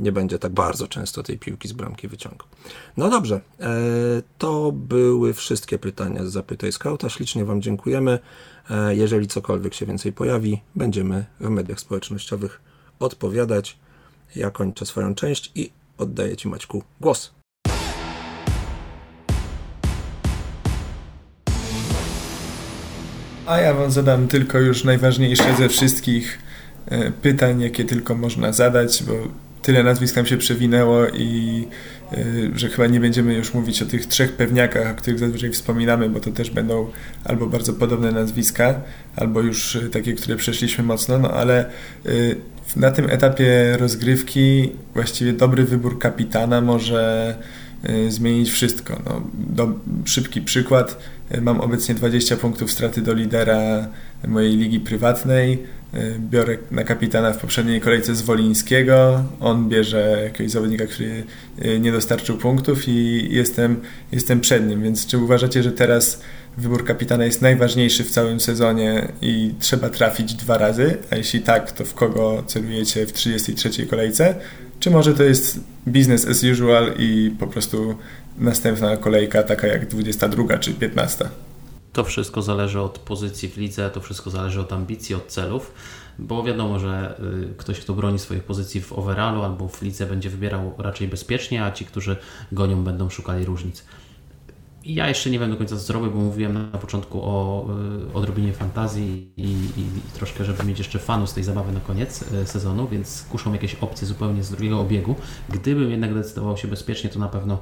[0.00, 2.48] nie będzie tak bardzo często tej piłki z bramki wyciągał.
[2.96, 3.68] No dobrze, e,
[4.38, 7.08] to były wszystkie pytania z Zapytaj Skauta.
[7.08, 8.18] Ślicznie Wam dziękujemy.
[8.70, 12.60] E, jeżeli cokolwiek się więcej pojawi, będziemy w mediach społecznościowych
[12.98, 13.78] odpowiadać.
[14.36, 17.36] Ja kończę swoją część i oddaję Ci Maćku głos.
[23.46, 26.38] A ja Wam zadam tylko już najważniejsze ze wszystkich
[26.86, 29.12] e, pytań, jakie tylko można zadać, bo
[29.66, 31.64] tyle nazwisk nam się przewinęło i
[32.12, 36.10] y, że chyba nie będziemy już mówić o tych trzech pewniakach, o których zazwyczaj wspominamy,
[36.10, 36.90] bo to też będą
[37.24, 38.80] albo bardzo podobne nazwiska,
[39.16, 41.70] albo już y, takie, które przeszliśmy mocno, no ale
[42.06, 42.36] y,
[42.76, 47.34] na tym etapie rozgrywki właściwie dobry wybór kapitana może
[48.08, 49.02] zmienić wszystko.
[49.04, 49.68] No, do,
[50.04, 50.98] szybki przykład.
[51.40, 53.88] Mam obecnie 20 punktów straty do lidera
[54.28, 55.58] mojej ligi prywatnej.
[55.94, 61.24] Y, biorę na kapitana w poprzedniej kolejce z Wolińskiego, on bierze jakiegoś zawodnika, który
[61.64, 63.80] y, nie dostarczył punktów i jestem,
[64.12, 66.20] jestem przed nim, więc czy uważacie, że teraz
[66.58, 71.72] wybór kapitana jest najważniejszy w całym sezonie i trzeba trafić dwa razy, a jeśli tak,
[71.72, 74.34] to w kogo celujecie w 33 kolejce?
[74.86, 77.94] Czy może to jest business as usual i po prostu
[78.38, 81.28] następna kolejka taka jak 22 czy 15?
[81.92, 85.72] To wszystko zależy od pozycji w lidze, to wszystko zależy od ambicji, od celów,
[86.18, 87.20] bo wiadomo, że
[87.50, 91.64] y, ktoś, kto broni swoich pozycji w overallu albo w lidze będzie wybierał raczej bezpiecznie,
[91.64, 92.16] a ci, którzy
[92.52, 93.84] gonią, będą szukali różnic.
[94.86, 97.66] Ja jeszcze nie wiem do końca co zrobię, bo mówiłem na początku o
[98.10, 102.24] y, odrobinie fantazji i, i, troszkę, żeby mieć jeszcze fanów z tej zabawy na koniec
[102.32, 105.14] y, sezonu, więc kuszą jakieś opcje zupełnie z drugiego obiegu.
[105.48, 107.58] Gdybym jednak decydował się bezpiecznie, to na pewno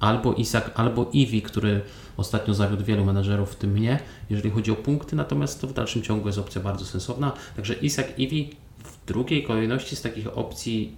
[0.00, 1.80] albo Isak, albo Iwi, który
[2.16, 4.00] ostatnio zawiódł wielu menedżerów, w tym mnie,
[4.30, 7.32] jeżeli chodzi o punkty, natomiast to w dalszym ciągu jest opcja bardzo sensowna.
[7.56, 8.50] Także Isak, Iwi
[8.84, 10.96] w drugiej kolejności z takich opcji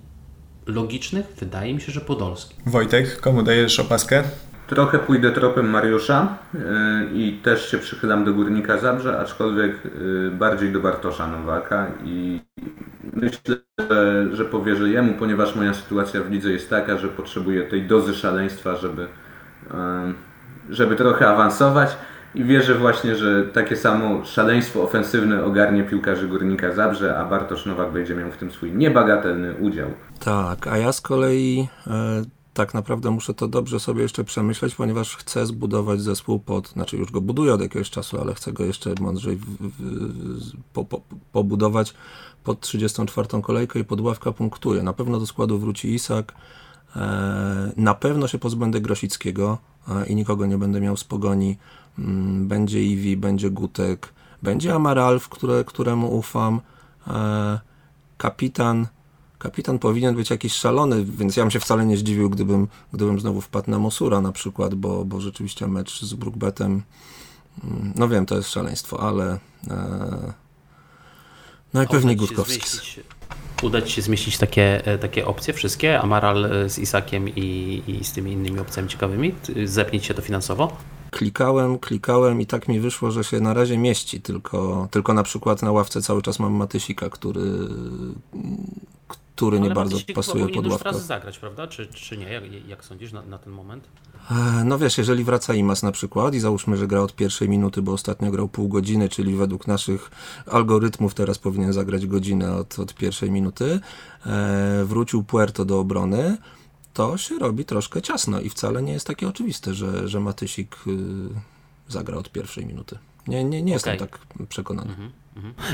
[0.66, 2.54] logicznych wydaje mi się, że Podolski.
[2.66, 4.24] Wojtek, komu dajesz opaskę?
[4.70, 6.60] Trochę pójdę tropem Mariusza yy,
[7.12, 12.40] i też się przychylam do Górnika Zabrze, aczkolwiek yy, bardziej do Bartosza Nowaka i
[13.12, 13.56] myślę,
[13.90, 18.14] że, że powierzę jemu, ponieważ moja sytuacja w lidze jest taka, że potrzebuję tej dozy
[18.14, 19.06] szaleństwa, żeby,
[20.70, 21.96] żeby trochę awansować.
[22.34, 27.92] I wierzę właśnie, że takie samo szaleństwo ofensywne ogarnie piłkarzy Górnika Zabrze, a Bartosz Nowak
[27.92, 29.88] będzie miał w tym swój niebagatelny udział.
[30.24, 32.22] Tak, a ja z kolei e,
[32.54, 37.10] tak naprawdę muszę to dobrze sobie jeszcze przemyśleć, ponieważ chcę zbudować zespół pod, znaczy już
[37.10, 41.00] go buduję od jakiegoś czasu, ale chcę go jeszcze mądrzej w, w, po, po,
[41.32, 41.94] pobudować
[42.44, 43.42] pod 34.
[43.42, 44.82] kolejkę i pod ławka punktuje.
[44.82, 46.34] Na pewno do składu wróci Isak,
[46.96, 51.56] e, na pewno się pozbędę Grosickiego e, i nikogo nie będę miał z pogoni.
[51.98, 56.60] Mm, będzie Iwi, będzie Gutek, będzie Amaral, które, któremu ufam,
[57.06, 57.60] e,
[58.18, 58.86] kapitan
[59.40, 63.40] kapitan powinien być jakiś szalony, więc ja bym się wcale nie zdziwił, gdybym, gdybym znowu
[63.40, 66.82] wpadł na Mosura na przykład, bo, bo rzeczywiście mecz z Brookbetem,
[67.64, 69.38] mm, no wiem, to jest szaleństwo, ale
[69.70, 70.32] e,
[71.74, 73.00] no i pewnie Gutkowski.
[73.62, 78.04] Uda Ci się zmieścić takie, e, takie opcje wszystkie, Amaral e, z Isakiem i, i
[78.04, 79.34] z tymi innymi opcjami ciekawymi?
[79.64, 80.76] Zepnić się to finansowo?
[81.10, 85.62] Klikałem, klikałem i tak mi wyszło, że się na razie mieści, tylko, tylko na przykład
[85.62, 87.68] na ławce cały czas mam Matysika, który,
[89.10, 90.84] który nie bardzo pasuje pod ławkę.
[90.84, 91.66] teraz zagrać, prawda?
[91.66, 92.32] Czy, czy nie?
[92.32, 93.88] Jak, jak sądzisz na, na, ten moment?
[94.30, 97.82] E, no wiesz, jeżeli wraca Imas na przykład i załóżmy, że gra od pierwszej minuty,
[97.82, 100.10] bo ostatnio grał pół godziny, czyli według naszych
[100.46, 103.80] algorytmów teraz powinien zagrać godzinę od, od pierwszej minuty,
[104.26, 106.36] e, wrócił Puerto do obrony,
[106.94, 110.90] to się robi troszkę ciasno i wcale nie jest takie oczywiste, że, że Matysik y,
[111.88, 112.98] zagra od pierwszej minuty.
[113.30, 113.92] Nie, nie, nie okay.
[113.92, 114.18] jestem tak
[114.48, 114.90] przekonany.
[114.90, 115.10] Mhm.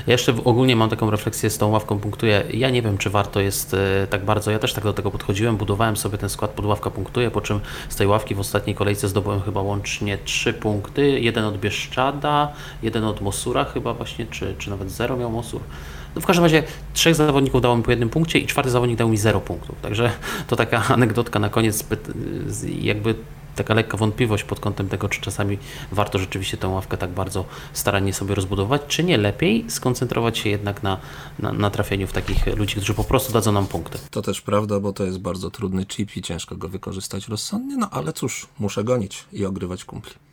[0.06, 2.44] Ja jeszcze ogólnie mam taką refleksję z tą ławką punktuje.
[2.50, 4.50] Ja nie wiem, czy warto jest e, tak bardzo.
[4.50, 5.56] Ja też tak do tego podchodziłem.
[5.56, 9.08] Budowałem sobie ten skład pod ławka punktuje, po czym z tej ławki w ostatniej kolejce
[9.08, 11.20] zdobyłem chyba łącznie trzy punkty.
[11.20, 12.52] Jeden od Bieszczada,
[12.82, 15.60] jeden od Mosura chyba właśnie, czy, czy nawet zero miał Mosur.
[16.14, 16.62] No w każdym razie
[16.94, 19.80] trzech zawodników dało mi po jednym punkcie i czwarty zawodnik dał mi zero punktów.
[19.82, 20.10] Także
[20.46, 21.84] to taka anegdotka na koniec,
[22.80, 23.14] jakby
[23.56, 25.58] taka lekka wątpliwość pod kątem tego, czy czasami
[25.92, 30.82] warto rzeczywiście tę ławkę tak bardzo starannie sobie rozbudować, czy nie lepiej skoncentrować się jednak
[30.82, 30.98] na,
[31.38, 33.98] na, na trafieniu w takich ludzi, którzy po prostu dadzą nam punkty.
[34.10, 37.90] To też prawda, bo to jest bardzo trudny chip i ciężko go wykorzystać rozsądnie, no
[37.90, 40.25] ale cóż, muszę gonić i ogrywać kumpli.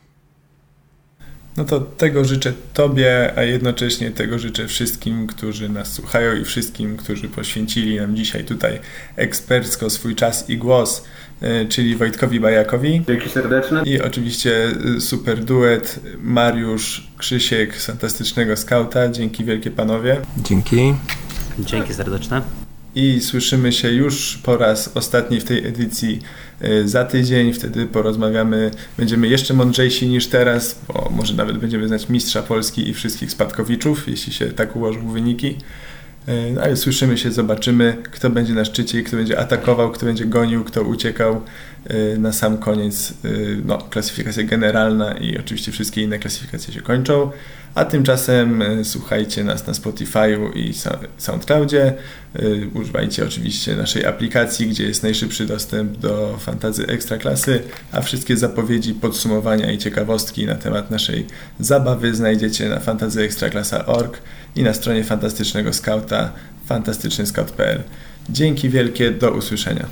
[1.56, 6.96] No to tego życzę Tobie, a jednocześnie tego życzę wszystkim, którzy nas słuchają i wszystkim,
[6.96, 8.80] którzy poświęcili nam dzisiaj tutaj
[9.16, 11.04] ekspercko swój czas i głos,
[11.40, 13.02] e, czyli Wojtkowi Bajakowi.
[13.08, 13.82] Dzięki serdeczne.
[13.84, 19.08] I oczywiście e, super duet Mariusz Krzysiek z Fantastycznego Skauta.
[19.08, 20.20] Dzięki wielkie panowie.
[20.36, 20.94] Dzięki.
[21.58, 22.42] Dzięki serdeczne.
[22.94, 26.20] I słyszymy się już po raz ostatni w tej edycji
[26.60, 32.08] E, za tydzień, wtedy porozmawiamy, będziemy jeszcze mądrzejsi niż teraz, bo może nawet będziemy znać
[32.08, 35.56] mistrza Polski i wszystkich spadkowiczów, jeśli się tak ułożą wyniki.
[36.26, 40.24] E, no ale słyszymy się, zobaczymy, kto będzie na szczycie, kto będzie atakował, kto będzie
[40.24, 41.42] gonił, kto uciekał.
[41.86, 43.14] E, na sam koniec
[43.64, 47.30] no, klasyfikacja generalna i oczywiście wszystkie inne klasyfikacje się kończą.
[47.74, 50.74] A tymczasem e, słuchajcie nas na Spotify'u i
[51.18, 51.94] SoundCloudzie.
[52.34, 52.42] E,
[52.74, 57.62] używajcie oczywiście naszej aplikacji, gdzie jest najszybszy dostęp do fantazy ekstraklasy,
[57.92, 61.26] a wszystkie zapowiedzi, podsumowania i ciekawostki na temat naszej
[61.60, 64.18] zabawy znajdziecie na fantazyekstraklasa.org
[64.56, 66.32] i na stronie Fantastycznego Skauta
[66.66, 67.82] fantastycznyscout.pl.
[68.28, 69.86] Dzięki wielkie, do usłyszenia.